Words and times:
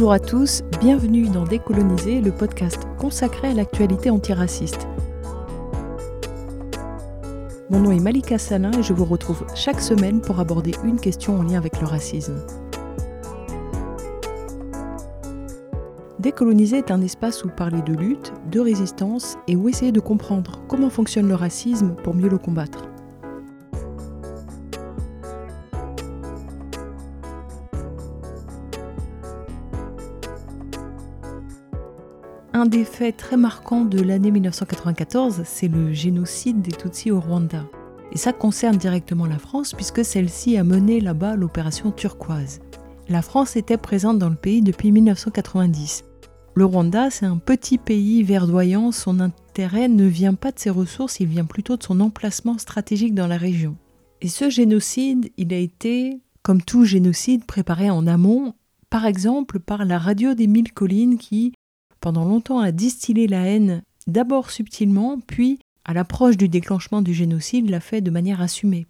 Bonjour 0.00 0.12
à 0.12 0.18
tous, 0.18 0.62
bienvenue 0.80 1.28
dans 1.28 1.44
Décoloniser, 1.44 2.22
le 2.22 2.32
podcast 2.32 2.88
consacré 2.96 3.48
à 3.48 3.52
l'actualité 3.52 4.08
antiraciste. 4.08 4.88
Mon 7.68 7.80
nom 7.80 7.92
est 7.92 8.00
Malika 8.00 8.38
Salin 8.38 8.70
et 8.78 8.82
je 8.82 8.94
vous 8.94 9.04
retrouve 9.04 9.44
chaque 9.54 9.78
semaine 9.78 10.22
pour 10.22 10.40
aborder 10.40 10.72
une 10.84 10.98
question 10.98 11.38
en 11.38 11.42
lien 11.42 11.58
avec 11.58 11.82
le 11.82 11.86
racisme. 11.86 12.42
Décoloniser 16.18 16.78
est 16.78 16.90
un 16.90 17.02
espace 17.02 17.44
où 17.44 17.50
parler 17.50 17.82
de 17.82 17.92
lutte, 17.92 18.32
de 18.50 18.60
résistance 18.60 19.36
et 19.48 19.54
où 19.54 19.68
essayer 19.68 19.92
de 19.92 20.00
comprendre 20.00 20.62
comment 20.66 20.88
fonctionne 20.88 21.28
le 21.28 21.34
racisme 21.34 21.94
pour 22.02 22.14
mieux 22.14 22.30
le 22.30 22.38
combattre. 22.38 22.69
Un 32.60 32.66
des 32.66 32.84
faits 32.84 33.16
très 33.16 33.38
marquants 33.38 33.86
de 33.86 34.02
l'année 34.02 34.30
1994, 34.30 35.44
c'est 35.46 35.68
le 35.68 35.94
génocide 35.94 36.60
des 36.60 36.72
Tutsis 36.72 37.10
au 37.10 37.18
Rwanda. 37.18 37.64
Et 38.12 38.18
ça 38.18 38.34
concerne 38.34 38.76
directement 38.76 39.24
la 39.24 39.38
France 39.38 39.72
puisque 39.72 40.04
celle-ci 40.04 40.58
a 40.58 40.62
mené 40.62 41.00
là-bas 41.00 41.36
l'opération 41.36 41.90
turquoise. 41.90 42.60
La 43.08 43.22
France 43.22 43.56
était 43.56 43.78
présente 43.78 44.18
dans 44.18 44.28
le 44.28 44.36
pays 44.36 44.60
depuis 44.60 44.92
1990. 44.92 46.04
Le 46.54 46.64
Rwanda, 46.66 47.08
c'est 47.08 47.24
un 47.24 47.38
petit 47.38 47.78
pays 47.78 48.22
verdoyant, 48.22 48.92
son 48.92 49.20
intérêt 49.20 49.88
ne 49.88 50.04
vient 50.04 50.34
pas 50.34 50.52
de 50.52 50.58
ses 50.58 50.68
ressources, 50.68 51.18
il 51.18 51.28
vient 51.28 51.46
plutôt 51.46 51.78
de 51.78 51.82
son 51.82 51.98
emplacement 51.98 52.58
stratégique 52.58 53.14
dans 53.14 53.26
la 53.26 53.38
région. 53.38 53.78
Et 54.20 54.28
ce 54.28 54.50
génocide, 54.50 55.30
il 55.38 55.54
a 55.54 55.58
été, 55.58 56.20
comme 56.42 56.60
tout 56.60 56.84
génocide, 56.84 57.46
préparé 57.46 57.88
en 57.88 58.06
amont, 58.06 58.52
par 58.90 59.06
exemple 59.06 59.60
par 59.60 59.86
la 59.86 59.98
radio 59.98 60.34
des 60.34 60.46
Mille 60.46 60.74
Collines 60.74 61.16
qui, 61.16 61.54
pendant 62.00 62.24
longtemps 62.24 62.58
a 62.58 62.72
distillé 62.72 63.26
la 63.26 63.46
haine, 63.46 63.82
d'abord 64.06 64.50
subtilement, 64.50 65.18
puis, 65.26 65.58
à 65.84 65.94
l'approche 65.94 66.36
du 66.36 66.48
déclenchement 66.48 67.02
du 67.02 67.14
génocide, 67.14 67.70
l'a 67.70 67.80
fait 67.80 68.00
de 68.00 68.10
manière 68.10 68.40
assumée. 68.40 68.86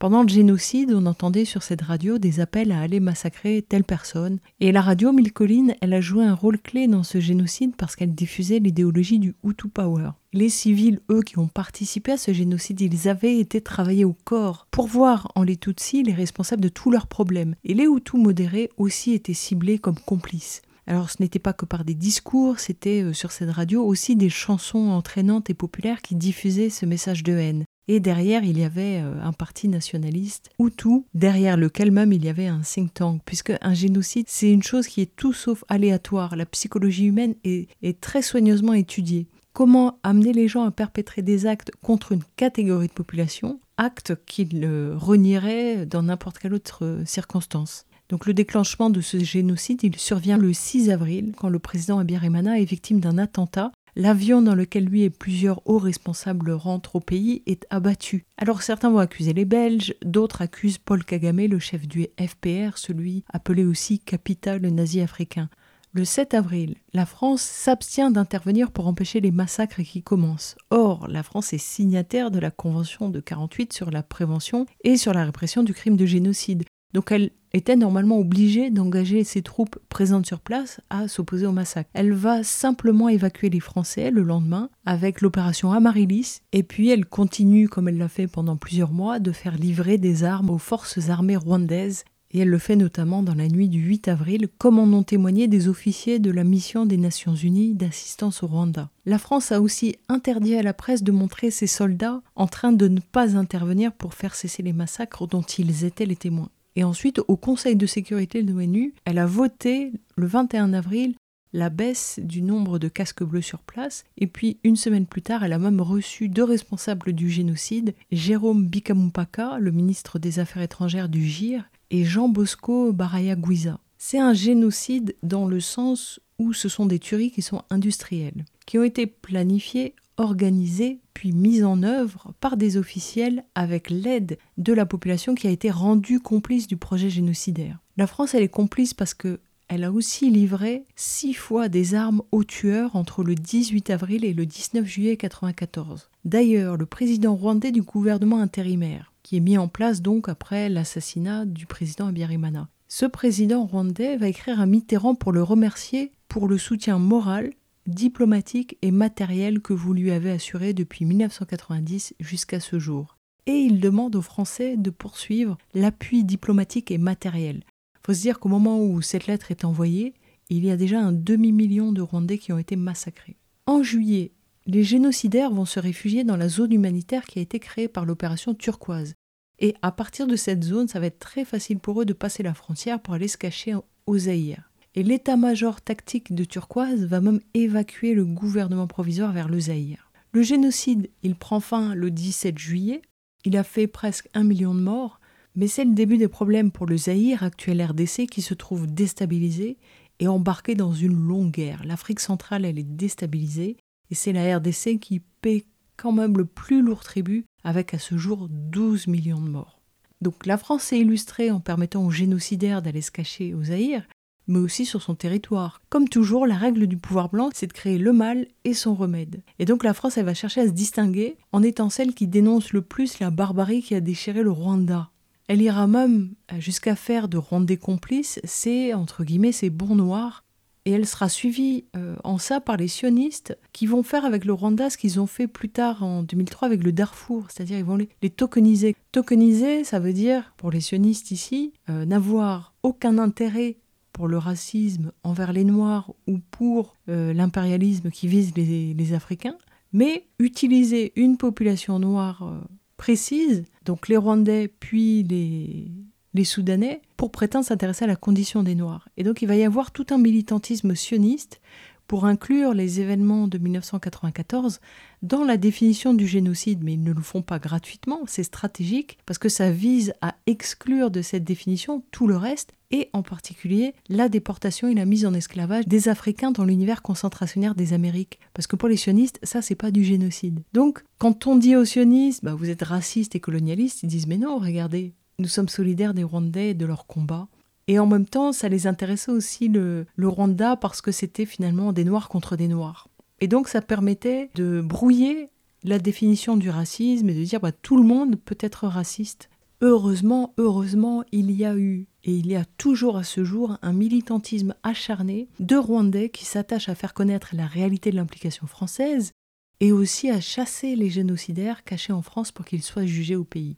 Pendant 0.00 0.22
le 0.22 0.28
génocide, 0.28 0.92
on 0.92 1.06
entendait 1.06 1.44
sur 1.44 1.62
cette 1.62 1.80
radio 1.80 2.18
des 2.18 2.40
appels 2.40 2.72
à 2.72 2.80
aller 2.80 3.00
massacrer 3.00 3.64
telle 3.66 3.84
personne. 3.84 4.38
Et 4.60 4.70
la 4.70 4.82
radio 4.82 5.12
Mille 5.12 5.32
Collines, 5.32 5.74
elle 5.80 5.94
a 5.94 6.00
joué 6.00 6.24
un 6.24 6.34
rôle 6.34 6.58
clé 6.58 6.88
dans 6.88 7.04
ce 7.04 7.20
génocide 7.20 7.74
parce 7.76 7.96
qu'elle 7.96 8.14
diffusait 8.14 8.58
l'idéologie 8.58 9.18
du 9.18 9.34
Hutu 9.44 9.68
Power. 9.68 10.10
Les 10.32 10.48
civils, 10.48 11.00
eux, 11.10 11.22
qui 11.22 11.38
ont 11.38 11.46
participé 11.46 12.12
à 12.12 12.16
ce 12.18 12.32
génocide, 12.34 12.80
ils 12.80 13.08
avaient 13.08 13.38
été 13.38 13.60
travaillés 13.60 14.04
au 14.04 14.16
corps 14.24 14.66
pour 14.70 14.88
voir 14.88 15.30
en 15.36 15.42
les 15.42 15.56
Tutsis 15.56 16.02
les 16.02 16.12
responsables 16.12 16.62
de 16.62 16.68
tous 16.68 16.90
leurs 16.90 17.06
problèmes. 17.06 17.54
Et 17.64 17.72
les 17.72 17.86
Hutus 17.86 18.20
modérés 18.20 18.70
aussi 18.76 19.12
étaient 19.12 19.32
ciblés 19.32 19.78
comme 19.78 19.98
complices. 19.98 20.60
Alors 20.86 21.10
ce 21.10 21.16
n'était 21.20 21.38
pas 21.38 21.52
que 21.52 21.64
par 21.64 21.84
des 21.84 21.94
discours, 21.94 22.58
c'était 22.58 23.02
euh, 23.02 23.12
sur 23.12 23.32
cette 23.32 23.50
radio 23.50 23.84
aussi 23.84 24.16
des 24.16 24.28
chansons 24.28 24.90
entraînantes 24.90 25.48
et 25.48 25.54
populaires 25.54 26.02
qui 26.02 26.14
diffusaient 26.14 26.70
ce 26.70 26.84
message 26.84 27.22
de 27.22 27.32
haine. 27.32 27.64
Et 27.86 28.00
derrière, 28.00 28.44
il 28.44 28.58
y 28.58 28.64
avait 28.64 29.00
euh, 29.02 29.22
un 29.22 29.32
parti 29.32 29.68
nationaliste, 29.68 30.50
Hutu, 30.58 31.04
derrière 31.14 31.56
lequel 31.56 31.90
même 31.90 32.12
il 32.12 32.24
y 32.24 32.28
avait 32.28 32.46
un 32.46 32.60
think 32.60 32.94
tank, 32.94 33.20
puisque 33.24 33.52
un 33.60 33.74
génocide, 33.74 34.26
c'est 34.28 34.50
une 34.50 34.62
chose 34.62 34.86
qui 34.86 35.02
est 35.02 35.16
tout 35.16 35.32
sauf 35.32 35.64
aléatoire. 35.68 36.36
La 36.36 36.46
psychologie 36.46 37.06
humaine 37.06 37.34
est, 37.44 37.68
très 38.00 38.22
soigneusement 38.22 38.72
étudiée. 38.72 39.26
Comment 39.52 39.98
amener 40.02 40.32
les 40.32 40.48
gens 40.48 40.64
à 40.64 40.70
perpétrer 40.70 41.22
des 41.22 41.46
actes 41.46 41.70
contre 41.82 42.12
une 42.12 42.24
catégorie 42.36 42.88
de 42.88 42.92
population, 42.92 43.60
actes 43.76 44.14
qu'ils 44.26 44.66
renieraient 44.94 45.86
dans 45.86 46.02
n'importe 46.02 46.38
quelle 46.38 46.54
autre 46.54 46.84
euh, 46.84 47.04
circonstance? 47.04 47.86
Donc 48.14 48.26
le 48.26 48.32
déclenchement 48.32 48.90
de 48.90 49.00
ce 49.00 49.18
génocide, 49.18 49.82
il 49.82 49.96
survient 49.96 50.38
le 50.38 50.52
6 50.52 50.88
avril, 50.88 51.32
quand 51.36 51.48
le 51.48 51.58
président 51.58 51.98
Abiyarimana 51.98 52.60
est 52.60 52.64
victime 52.64 53.00
d'un 53.00 53.18
attentat. 53.18 53.72
L'avion 53.96 54.40
dans 54.40 54.54
lequel 54.54 54.84
lui 54.84 55.02
et 55.02 55.10
plusieurs 55.10 55.60
hauts 55.68 55.80
responsables 55.80 56.52
rentrent 56.52 56.94
au 56.94 57.00
pays 57.00 57.42
est 57.46 57.66
abattu. 57.70 58.24
Alors 58.36 58.62
certains 58.62 58.90
vont 58.90 58.98
accuser 58.98 59.32
les 59.32 59.44
Belges, 59.44 59.96
d'autres 60.04 60.42
accusent 60.42 60.78
Paul 60.78 61.04
Kagame, 61.04 61.40
le 61.48 61.58
chef 61.58 61.88
du 61.88 62.06
FPR, 62.16 62.78
celui 62.78 63.24
appelé 63.32 63.64
aussi 63.64 63.98
capital 63.98 64.60
nazi 64.60 65.00
africain. 65.00 65.48
Le 65.92 66.04
7 66.04 66.34
avril, 66.34 66.76
la 66.92 67.06
France 67.06 67.42
s'abstient 67.42 68.12
d'intervenir 68.12 68.70
pour 68.70 68.86
empêcher 68.86 69.20
les 69.20 69.32
massacres 69.32 69.82
qui 69.82 70.04
commencent. 70.04 70.54
Or, 70.70 71.08
la 71.08 71.24
France 71.24 71.52
est 71.52 71.58
signataire 71.58 72.30
de 72.30 72.38
la 72.38 72.52
Convention 72.52 73.08
de 73.08 73.18
48 73.18 73.72
sur 73.72 73.90
la 73.90 74.04
prévention 74.04 74.66
et 74.84 74.96
sur 74.96 75.12
la 75.12 75.24
répression 75.24 75.64
du 75.64 75.74
crime 75.74 75.96
de 75.96 76.06
génocide. 76.06 76.62
Donc 76.94 77.10
elle 77.10 77.30
était 77.52 77.76
normalement 77.76 78.18
obligée 78.18 78.70
d'engager 78.70 79.22
ses 79.24 79.42
troupes 79.42 79.78
présentes 79.88 80.26
sur 80.26 80.40
place 80.40 80.80
à 80.90 81.08
s'opposer 81.08 81.46
au 81.46 81.52
massacre. 81.52 81.90
Elle 81.92 82.12
va 82.12 82.42
simplement 82.42 83.08
évacuer 83.08 83.50
les 83.50 83.60
Français 83.60 84.10
le 84.10 84.22
lendemain 84.22 84.70
avec 84.86 85.20
l'opération 85.20 85.72
Amaryllis 85.72 86.40
et 86.52 86.62
puis 86.62 86.88
elle 86.90 87.04
continue, 87.04 87.68
comme 87.68 87.88
elle 87.88 87.98
l'a 87.98 88.08
fait 88.08 88.28
pendant 88.28 88.56
plusieurs 88.56 88.92
mois, 88.92 89.18
de 89.18 89.32
faire 89.32 89.56
livrer 89.56 89.98
des 89.98 90.24
armes 90.24 90.50
aux 90.50 90.58
forces 90.58 91.10
armées 91.10 91.36
rwandaises 91.36 92.04
et 92.34 92.40
elle 92.40 92.48
le 92.48 92.58
fait 92.58 92.74
notamment 92.74 93.22
dans 93.22 93.36
la 93.36 93.46
nuit 93.46 93.68
du 93.68 93.78
8 93.78 94.08
avril, 94.08 94.48
comme 94.58 94.80
en 94.80 94.92
ont 94.92 95.04
témoigné 95.04 95.46
des 95.46 95.68
officiers 95.68 96.18
de 96.18 96.32
la 96.32 96.42
mission 96.42 96.84
des 96.84 96.96
Nations 96.96 97.36
Unies 97.36 97.74
d'assistance 97.74 98.42
au 98.42 98.48
Rwanda. 98.48 98.90
La 99.06 99.18
France 99.18 99.52
a 99.52 99.60
aussi 99.60 99.94
interdit 100.08 100.56
à 100.56 100.62
la 100.64 100.74
presse 100.74 101.04
de 101.04 101.12
montrer 101.12 101.52
ses 101.52 101.68
soldats 101.68 102.22
en 102.34 102.48
train 102.48 102.72
de 102.72 102.88
ne 102.88 102.98
pas 102.98 103.36
intervenir 103.36 103.92
pour 103.92 104.14
faire 104.14 104.34
cesser 104.34 104.64
les 104.64 104.72
massacres 104.72 105.28
dont 105.28 105.42
ils 105.42 105.84
étaient 105.84 106.06
les 106.06 106.16
témoins. 106.16 106.50
Et 106.76 106.84
ensuite, 106.84 107.20
au 107.28 107.36
Conseil 107.36 107.76
de 107.76 107.86
sécurité 107.86 108.42
de 108.42 108.52
l'ONU, 108.52 108.94
elle 109.04 109.18
a 109.18 109.26
voté 109.26 109.92
le 110.16 110.26
21 110.26 110.72
avril 110.72 111.14
la 111.54 111.70
baisse 111.70 112.18
du 112.20 112.42
nombre 112.42 112.80
de 112.80 112.88
casques 112.88 113.22
bleus 113.22 113.40
sur 113.40 113.60
place. 113.60 114.04
Et 114.18 114.26
puis, 114.26 114.58
une 114.64 114.74
semaine 114.74 115.06
plus 115.06 115.22
tard, 115.22 115.44
elle 115.44 115.52
a 115.52 115.58
même 115.58 115.80
reçu 115.80 116.28
deux 116.28 116.42
responsables 116.42 117.12
du 117.12 117.30
génocide, 117.30 117.94
Jérôme 118.10 118.66
Bikamumpaka, 118.66 119.58
le 119.60 119.70
ministre 119.70 120.18
des 120.18 120.40
Affaires 120.40 120.62
étrangères 120.62 121.08
du 121.08 121.24
GIR, 121.24 121.62
et 121.90 122.04
Jean 122.04 122.28
Bosco 122.28 122.92
Baraya 122.92 123.36
Guiza. 123.36 123.78
C'est 124.06 124.18
un 124.18 124.34
génocide 124.34 125.16
dans 125.22 125.46
le 125.46 125.60
sens 125.60 126.20
où 126.38 126.52
ce 126.52 126.68
sont 126.68 126.84
des 126.84 126.98
tueries 126.98 127.30
qui 127.30 127.40
sont 127.40 127.62
industrielles, 127.70 128.44
qui 128.66 128.76
ont 128.76 128.82
été 128.82 129.06
planifiées 129.06 129.94
organisée 130.18 131.00
puis 131.14 131.32
mise 131.32 131.64
en 131.64 131.82
œuvre 131.82 132.34
par 132.38 132.58
des 132.58 132.76
officiels 132.76 133.44
avec 133.54 133.88
l'aide 133.88 134.36
de 134.58 134.74
la 134.74 134.84
population 134.84 135.34
qui 135.34 135.46
a 135.46 135.50
été 135.50 135.70
rendue 135.70 136.20
complice 136.20 136.66
du 136.66 136.76
projet 136.76 137.08
génocidaire. 137.08 137.78
La 137.96 138.06
France, 138.06 138.34
elle 138.34 138.42
est 138.42 138.48
complice 138.48 138.92
parce 138.92 139.14
que 139.14 139.40
elle 139.68 139.84
a 139.84 139.90
aussi 139.90 140.28
livré 140.28 140.84
six 140.96 141.32
fois 141.32 141.70
des 141.70 141.94
armes 141.94 142.20
aux 142.30 142.44
tueurs 142.44 142.96
entre 142.96 143.24
le 143.24 143.34
18 143.34 143.88
avril 143.88 144.26
et 144.26 144.34
le 144.34 144.44
19 144.44 144.84
juillet 144.84 145.12
1994. 145.12 146.10
D'ailleurs, 146.26 146.76
le 146.76 146.84
président 146.84 147.34
rwandais 147.34 147.72
du 147.72 147.80
gouvernement 147.80 148.40
intérimaire, 148.40 149.14
qui 149.22 149.38
est 149.38 149.40
mis 149.40 149.56
en 149.56 149.68
place 149.68 150.02
donc 150.02 150.28
après 150.28 150.68
l'assassinat 150.68 151.46
du 151.46 151.64
président 151.64 152.08
Abiyarimana, 152.08 152.68
ce 152.96 153.06
président 153.06 153.66
rwandais 153.66 154.16
va 154.16 154.28
écrire 154.28 154.60
à 154.60 154.66
Mitterrand 154.66 155.16
pour 155.16 155.32
le 155.32 155.42
remercier 155.42 156.12
pour 156.28 156.46
le 156.46 156.58
soutien 156.58 157.00
moral 157.00 157.52
diplomatique 157.88 158.78
et 158.82 158.92
matériel 158.92 159.60
que 159.60 159.72
vous 159.72 159.92
lui 159.94 160.12
avez 160.12 160.30
assuré 160.30 160.74
depuis 160.74 161.04
1990 161.04 162.14
jusqu'à 162.20 162.60
ce 162.60 162.78
jour. 162.78 163.18
Et 163.46 163.56
il 163.56 163.80
demande 163.80 164.14
aux 164.14 164.22
Français 164.22 164.76
de 164.76 164.90
poursuivre 164.90 165.58
l'appui 165.74 166.22
diplomatique 166.22 166.92
et 166.92 166.98
matériel. 166.98 167.64
Il 167.96 168.06
faut 168.06 168.14
se 168.14 168.20
dire 168.20 168.38
qu'au 168.38 168.48
moment 168.48 168.80
où 168.80 169.02
cette 169.02 169.26
lettre 169.26 169.50
est 169.50 169.64
envoyée, 169.64 170.14
il 170.48 170.64
y 170.64 170.70
a 170.70 170.76
déjà 170.76 171.00
un 171.00 171.10
demi-million 171.10 171.90
de 171.90 172.00
Rwandais 172.00 172.38
qui 172.38 172.52
ont 172.52 172.58
été 172.58 172.76
massacrés. 172.76 173.34
En 173.66 173.82
juillet, 173.82 174.30
les 174.66 174.84
génocidaires 174.84 175.50
vont 175.50 175.64
se 175.64 175.80
réfugier 175.80 176.22
dans 176.22 176.36
la 176.36 176.48
zone 176.48 176.72
humanitaire 176.72 177.24
qui 177.24 177.40
a 177.40 177.42
été 177.42 177.58
créée 177.58 177.88
par 177.88 178.04
l'opération 178.04 178.54
turquoise. 178.54 179.14
Et 179.58 179.74
à 179.82 179.92
partir 179.92 180.26
de 180.26 180.36
cette 180.36 180.64
zone, 180.64 180.88
ça 180.88 181.00
va 181.00 181.06
être 181.06 181.18
très 181.18 181.44
facile 181.44 181.78
pour 181.78 182.00
eux 182.00 182.04
de 182.04 182.12
passer 182.12 182.42
la 182.42 182.54
frontière 182.54 183.00
pour 183.00 183.14
aller 183.14 183.28
se 183.28 183.38
cacher 183.38 183.74
au 184.06 184.18
Zaïre 184.18 184.70
et 184.94 185.02
l'état-major 185.02 185.80
tactique 185.80 186.34
de 186.34 186.44
Turquoise 186.44 187.04
va 187.04 187.20
même 187.20 187.40
évacuer 187.52 188.14
le 188.14 188.24
gouvernement 188.24 188.86
provisoire 188.86 189.32
vers 189.32 189.48
le 189.48 189.60
Zaïre. 189.60 190.10
Le 190.32 190.42
génocide, 190.42 191.10
il 191.22 191.34
prend 191.34 191.60
fin 191.60 191.94
le 191.94 192.10
17 192.10 192.58
juillet, 192.58 193.02
il 193.44 193.56
a 193.56 193.64
fait 193.64 193.86
presque 193.86 194.28
un 194.34 194.44
million 194.44 194.74
de 194.74 194.80
morts, 194.80 195.20
mais 195.56 195.68
c'est 195.68 195.84
le 195.84 195.94
début 195.94 196.18
des 196.18 196.28
problèmes 196.28 196.70
pour 196.70 196.86
le 196.86 196.96
Zaïre, 196.96 197.42
actuel 197.42 197.82
RDC, 197.82 198.26
qui 198.26 198.42
se 198.42 198.54
trouve 198.54 198.86
déstabilisé 198.86 199.78
et 200.20 200.28
embarqué 200.28 200.74
dans 200.74 200.92
une 200.92 201.14
longue 201.14 201.52
guerre. 201.52 201.82
L'Afrique 201.84 202.20
centrale, 202.20 202.64
elle 202.64 202.78
est 202.78 202.96
déstabilisée, 202.96 203.76
et 204.10 204.14
c'est 204.14 204.32
la 204.32 204.58
RDC 204.58 204.98
qui 205.00 205.20
paie 205.40 205.64
quand 205.96 206.12
même 206.12 206.36
le 206.36 206.44
plus 206.44 206.82
lourd 206.82 207.04
tribut, 207.04 207.44
avec 207.62 207.94
à 207.94 207.98
ce 207.98 208.16
jour 208.16 208.48
12 208.50 209.06
millions 209.06 209.40
de 209.40 209.48
morts. 209.48 209.80
Donc 210.20 210.46
la 210.46 210.56
France 210.56 210.84
s'est 210.84 210.98
illustrée 210.98 211.50
en 211.50 211.60
permettant 211.60 212.04
aux 212.04 212.10
génocidaires 212.10 212.82
d'aller 212.82 213.02
se 213.02 213.10
cacher 213.10 213.54
au 213.54 213.64
Zaïre, 213.64 214.06
mais 214.46 214.58
aussi 214.58 214.84
sur 214.86 215.02
son 215.02 215.14
territoire. 215.14 215.80
Comme 215.88 216.08
toujours, 216.08 216.46
la 216.46 216.56
règle 216.56 216.86
du 216.86 216.96
pouvoir 216.96 217.30
blanc, 217.30 217.50
c'est 217.54 217.66
de 217.66 217.72
créer 217.72 217.98
le 217.98 218.12
mal 218.12 218.46
et 218.64 218.74
son 218.74 218.94
remède. 218.94 219.42
Et 219.58 219.64
donc 219.64 219.84
la 219.84 219.94
France, 219.94 220.18
elle 220.18 220.26
va 220.26 220.34
chercher 220.34 220.62
à 220.62 220.66
se 220.66 220.72
distinguer 220.72 221.36
en 221.52 221.62
étant 221.62 221.90
celle 221.90 222.14
qui 222.14 222.26
dénonce 222.26 222.72
le 222.72 222.82
plus 222.82 223.18
la 223.18 223.30
barbarie 223.30 223.82
qui 223.82 223.94
a 223.94 224.00
déchiré 224.00 224.42
le 224.42 224.50
Rwanda. 224.50 225.10
Elle 225.46 225.62
ira 225.62 225.86
même 225.86 226.34
jusqu'à 226.58 226.96
faire 226.96 227.28
de 227.28 227.36
Rwandais 227.36 227.76
complices 227.76 228.40
c'est 228.44 228.94
entre 228.94 229.24
guillemets 229.24 229.52
ces 229.52 229.68
bons 229.68 229.94
noirs 229.94 230.42
et 230.84 230.92
elle 230.92 231.06
sera 231.06 231.28
suivie 231.28 231.84
euh, 231.96 232.16
en 232.24 232.38
ça 232.38 232.60
par 232.60 232.76
les 232.76 232.88
sionistes 232.88 233.56
qui 233.72 233.86
vont 233.86 234.02
faire 234.02 234.24
avec 234.24 234.44
le 234.44 234.52
Rwanda 234.52 234.90
ce 234.90 234.98
qu'ils 234.98 235.18
ont 235.18 235.26
fait 235.26 235.46
plus 235.46 235.70
tard 235.70 236.02
en 236.02 236.22
2003 236.22 236.66
avec 236.66 236.84
le 236.84 236.92
Darfour, 236.92 237.46
c'est-à-dire 237.48 237.78
ils 237.78 237.84
vont 237.84 237.96
les, 237.96 238.30
tokeniser. 238.30 238.96
Tokeniser, 239.12 239.84
ça 239.84 239.98
veut 239.98 240.12
dire, 240.12 240.52
pour 240.56 240.70
les 240.70 240.80
sionistes 240.80 241.30
ici, 241.30 241.72
euh, 241.88 242.04
n'avoir 242.04 242.74
aucun 242.82 243.18
intérêt 243.18 243.76
pour 244.12 244.28
le 244.28 244.38
racisme 244.38 245.10
envers 245.22 245.52
les 245.52 245.64
Noirs 245.64 246.12
ou 246.26 246.38
pour 246.50 246.96
euh, 247.08 247.32
l'impérialisme 247.32 248.10
qui 248.10 248.28
vise 248.28 248.54
les, 248.54 249.12
Africains, 249.14 249.56
mais 249.92 250.26
utiliser 250.38 251.12
une 251.16 251.36
population 251.36 251.98
noire 251.98 252.62
précise, 252.96 253.64
donc 253.84 254.08
les 254.08 254.16
Rwandais 254.16 254.68
puis 254.68 255.22
les, 255.24 255.88
les 256.34 256.44
Soudanais 256.44 257.00
pour 257.16 257.30
prétendre 257.30 257.64
s'intéresser 257.64 258.04
à 258.04 258.08
la 258.08 258.16
condition 258.16 258.62
des 258.62 258.74
Noirs. 258.74 259.08
Et 259.16 259.22
donc 259.22 259.40
il 259.42 259.48
va 259.48 259.56
y 259.56 259.64
avoir 259.64 259.92
tout 259.92 260.06
un 260.10 260.18
militantisme 260.18 260.94
sioniste 260.94 261.60
pour 262.06 262.26
inclure 262.26 262.74
les 262.74 263.00
événements 263.00 263.48
de 263.48 263.56
1994 263.58 264.80
dans 265.22 265.44
la 265.44 265.56
définition 265.56 266.12
du 266.12 266.26
génocide, 266.26 266.84
mais 266.84 266.94
ils 266.94 267.02
ne 267.02 267.12
le 267.12 267.22
font 267.22 267.40
pas 267.40 267.58
gratuitement, 267.58 268.20
c'est 268.26 268.42
stratégique, 268.42 269.16
parce 269.24 269.38
que 269.38 269.48
ça 269.48 269.70
vise 269.70 270.12
à 270.20 270.34
exclure 270.46 271.10
de 271.10 271.22
cette 271.22 271.44
définition 271.44 272.02
tout 272.10 272.26
le 272.26 272.36
reste, 272.36 272.74
et 272.90 273.08
en 273.12 273.22
particulier 273.22 273.94
la 274.08 274.28
déportation 274.28 274.86
et 274.86 274.94
la 274.94 275.04
mise 275.04 275.26
en 275.26 275.34
esclavage 275.34 275.88
des 275.88 276.08
Africains 276.08 276.52
dans 276.52 276.64
l'univers 276.64 277.02
concentrationnaire 277.02 277.74
des 277.74 277.92
Amériques. 277.92 278.38
Parce 278.52 278.68
que 278.68 278.76
pour 278.76 278.88
les 278.88 278.96
sionistes, 278.96 279.40
ça, 279.42 279.62
c'est 279.62 279.74
pas 279.74 279.90
du 279.90 280.04
génocide. 280.04 280.62
Donc, 280.72 281.02
quand 281.18 281.48
on 281.48 281.56
dit 281.56 281.74
aux 281.74 281.84
sionistes, 281.84 282.44
bah, 282.44 282.54
vous 282.54 282.70
êtes 282.70 282.82
racistes 282.82 283.34
et 283.34 283.40
colonialistes, 283.40 284.04
ils 284.04 284.08
disent, 284.08 284.28
mais 284.28 284.38
non, 284.38 284.58
regardez, 284.58 285.12
nous 285.38 285.48
sommes 285.48 285.68
solidaires 285.68 286.14
des 286.14 286.24
Rwandais 286.24 286.70
et 286.70 286.74
de 286.74 286.86
leur 286.86 287.06
combat. 287.06 287.48
Et 287.86 287.98
en 287.98 288.06
même 288.06 288.26
temps, 288.26 288.52
ça 288.52 288.68
les 288.68 288.86
intéressait 288.86 289.32
aussi 289.32 289.68
le, 289.68 290.06
Rwanda 290.18 290.76
parce 290.76 291.00
que 291.00 291.12
c'était 291.12 291.46
finalement 291.46 291.92
des 291.92 292.04
Noirs 292.04 292.28
contre 292.28 292.56
des 292.56 292.68
Noirs. 292.68 293.08
Et 293.40 293.48
donc 293.48 293.68
ça 293.68 293.82
permettait 293.82 294.50
de 294.54 294.80
brouiller 294.80 295.50
la 295.82 295.98
définition 295.98 296.56
du 296.56 296.70
racisme 296.70 297.28
et 297.28 297.34
de 297.34 297.44
dire 297.44 297.60
bah, 297.60 297.72
tout 297.72 297.96
le 297.96 298.04
monde 298.04 298.36
peut 298.36 298.56
être 298.60 298.86
raciste. 298.86 299.50
Heureusement, 299.82 300.54
heureusement, 300.56 301.24
il 301.30 301.50
y 301.50 301.64
a 301.64 301.76
eu 301.76 302.06
et 302.22 302.32
il 302.32 302.46
y 302.46 302.56
a 302.56 302.64
toujours 302.64 303.18
à 303.18 303.24
ce 303.24 303.44
jour 303.44 303.76
un 303.82 303.92
militantisme 303.92 304.74
acharné 304.82 305.48
de 305.60 305.76
Rwandais 305.76 306.30
qui 306.30 306.46
s'attachent 306.46 306.88
à 306.88 306.94
faire 306.94 307.12
connaître 307.12 307.50
la 307.54 307.66
réalité 307.66 308.10
de 308.10 308.16
l'implication 308.16 308.66
française 308.66 309.32
et 309.80 309.92
aussi 309.92 310.30
à 310.30 310.40
chasser 310.40 310.96
les 310.96 311.10
génocidaires 311.10 311.84
cachés 311.84 312.14
en 312.14 312.22
France 312.22 312.50
pour 312.50 312.64
qu'ils 312.64 312.82
soient 312.82 313.04
jugés 313.04 313.36
au 313.36 313.44
pays. 313.44 313.76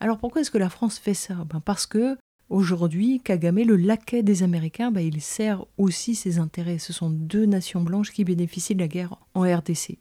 Alors 0.00 0.18
pourquoi 0.18 0.42
est-ce 0.42 0.52
que 0.52 0.58
la 0.58 0.70
France 0.70 0.98
fait 0.98 1.14
ça? 1.14 1.34
Ben 1.44 1.60
Parce 1.60 1.86
que 1.86 2.16
aujourd'hui, 2.50 3.20
Kagame, 3.20 3.58
le 3.58 3.76
laquais 3.76 4.22
des 4.22 4.44
Américains, 4.44 4.92
ben 4.92 5.00
il 5.00 5.20
sert 5.20 5.64
aussi 5.76 6.14
ses 6.14 6.38
intérêts. 6.38 6.78
Ce 6.78 6.92
sont 6.92 7.10
deux 7.10 7.46
nations 7.46 7.80
blanches 7.80 8.12
qui 8.12 8.24
bénéficient 8.24 8.76
de 8.76 8.80
la 8.80 8.88
guerre 8.88 9.16
en 9.34 9.42
RDC. 9.42 9.98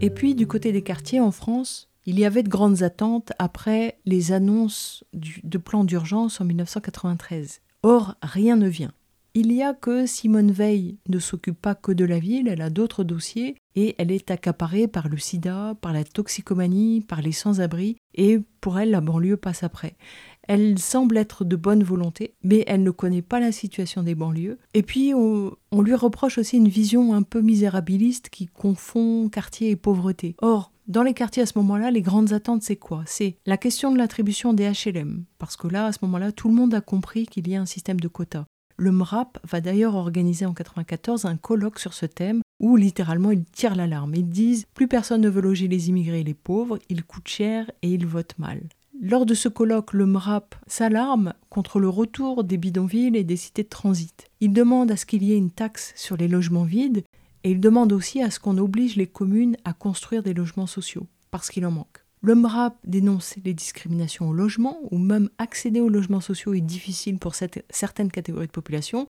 Et 0.00 0.10
puis 0.10 0.34
du 0.34 0.46
côté 0.46 0.72
des 0.72 0.82
quartiers 0.82 1.20
en 1.20 1.30
France, 1.30 1.88
il 2.04 2.18
y 2.18 2.26
avait 2.26 2.42
de 2.42 2.48
grandes 2.48 2.82
attentes 2.82 3.32
après 3.38 3.98
les 4.04 4.32
annonces 4.32 5.04
de 5.14 5.58
plans 5.58 5.84
d'urgence 5.84 6.40
en 6.40 6.44
1993. 6.44 7.60
Or, 7.82 8.14
rien 8.22 8.56
ne 8.56 8.68
vient. 8.68 8.92
Il 9.40 9.52
y 9.52 9.62
a 9.62 9.72
que 9.72 10.04
Simone 10.04 10.50
Veil 10.50 10.98
ne 11.08 11.20
s'occupe 11.20 11.62
pas 11.62 11.76
que 11.76 11.92
de 11.92 12.04
la 12.04 12.18
ville, 12.18 12.48
elle 12.48 12.60
a 12.60 12.70
d'autres 12.70 13.04
dossiers 13.04 13.54
et 13.76 13.94
elle 13.98 14.10
est 14.10 14.32
accaparée 14.32 14.88
par 14.88 15.08
le 15.08 15.16
sida, 15.16 15.76
par 15.80 15.92
la 15.92 16.02
toxicomanie, 16.02 17.02
par 17.02 17.22
les 17.22 17.30
sans-abri 17.30 17.98
et 18.16 18.40
pour 18.60 18.80
elle 18.80 18.90
la 18.90 19.00
banlieue 19.00 19.36
passe 19.36 19.62
après. 19.62 19.94
Elle 20.42 20.76
semble 20.80 21.16
être 21.16 21.44
de 21.44 21.54
bonne 21.54 21.84
volonté, 21.84 22.34
mais 22.42 22.64
elle 22.66 22.82
ne 22.82 22.90
connaît 22.90 23.22
pas 23.22 23.38
la 23.38 23.52
situation 23.52 24.02
des 24.02 24.16
banlieues. 24.16 24.58
Et 24.74 24.82
puis, 24.82 25.14
on, 25.14 25.52
on, 25.70 25.82
lui 25.82 25.94
reproche 25.94 26.38
aussi 26.38 26.56
une 26.56 26.66
vision 26.66 27.14
un 27.14 27.22
peu 27.22 27.40
misérabiliste 27.40 28.30
qui 28.30 28.46
confond 28.46 29.28
quartier 29.28 29.70
et 29.70 29.76
pauvreté. 29.76 30.34
Or, 30.42 30.72
dans 30.88 31.04
les 31.04 31.14
quartiers 31.14 31.44
à 31.44 31.46
ce 31.46 31.58
moment-là, 31.58 31.92
les 31.92 32.02
grandes 32.02 32.32
attentes, 32.32 32.64
c'est 32.64 32.74
quoi? 32.74 33.04
C'est 33.06 33.36
la 33.46 33.56
question 33.56 33.92
de 33.92 33.98
l'attribution 33.98 34.52
des 34.52 34.68
HLM. 34.68 35.26
Parce 35.38 35.56
que 35.56 35.68
là, 35.68 35.86
à 35.86 35.92
ce 35.92 36.00
moment-là, 36.02 36.32
tout 36.32 36.48
le 36.48 36.56
monde 36.56 36.74
a 36.74 36.80
compris 36.80 37.26
qu'il 37.26 37.46
y 37.46 37.54
a 37.54 37.60
un 37.60 37.66
système 37.66 38.00
de 38.00 38.08
quotas. 38.08 38.46
Le 38.80 38.92
MRAP 38.92 39.38
va 39.42 39.60
d'ailleurs 39.60 39.96
organiser 39.96 40.44
en 40.44 40.50
1994 40.50 41.24
un 41.24 41.36
colloque 41.36 41.80
sur 41.80 41.92
ce 41.94 42.06
thème 42.06 42.42
où 42.60 42.76
littéralement 42.76 43.32
ils 43.32 43.44
tirent 43.44 43.74
l'alarme. 43.74 44.14
Ils 44.14 44.28
disent 44.28 44.66
plus 44.72 44.86
personne 44.86 45.20
ne 45.20 45.28
veut 45.28 45.40
loger 45.40 45.66
les 45.66 45.88
immigrés 45.88 46.20
et 46.20 46.24
les 46.24 46.34
pauvres, 46.34 46.78
ils 46.88 47.02
coûtent 47.02 47.26
cher 47.26 47.68
et 47.82 47.90
ils 47.90 48.06
votent 48.06 48.38
mal. 48.38 48.62
Lors 49.00 49.26
de 49.26 49.34
ce 49.34 49.48
colloque, 49.48 49.92
le 49.92 50.06
MRAP 50.06 50.54
s'alarme 50.68 51.34
contre 51.50 51.80
le 51.80 51.88
retour 51.88 52.44
des 52.44 52.56
bidonvilles 52.56 53.16
et 53.16 53.24
des 53.24 53.36
cités 53.36 53.64
de 53.64 53.68
transit. 53.68 54.28
Il 54.40 54.52
demande 54.52 54.92
à 54.92 54.96
ce 54.96 55.06
qu'il 55.06 55.24
y 55.24 55.32
ait 55.32 55.38
une 55.38 55.50
taxe 55.50 55.92
sur 55.96 56.16
les 56.16 56.28
logements 56.28 56.62
vides 56.62 57.02
et 57.42 57.50
il 57.50 57.60
demande 57.60 57.92
aussi 57.92 58.22
à 58.22 58.30
ce 58.30 58.38
qu'on 58.38 58.58
oblige 58.58 58.94
les 58.94 59.08
communes 59.08 59.56
à 59.64 59.72
construire 59.72 60.22
des 60.22 60.34
logements 60.34 60.66
sociaux, 60.68 61.08
parce 61.32 61.50
qu'il 61.50 61.66
en 61.66 61.72
manque. 61.72 62.04
Le 62.20 62.34
MRAP 62.34 62.76
dénonce 62.84 63.36
les 63.44 63.54
discriminations 63.54 64.28
au 64.28 64.32
logement, 64.32 64.78
ou 64.90 64.98
même 64.98 65.30
accéder 65.38 65.80
aux 65.80 65.88
logements 65.88 66.20
sociaux 66.20 66.54
est 66.54 66.60
difficile 66.60 67.18
pour 67.18 67.34
certaines 67.34 68.10
catégories 68.10 68.46
de 68.46 68.52
population. 68.52 69.06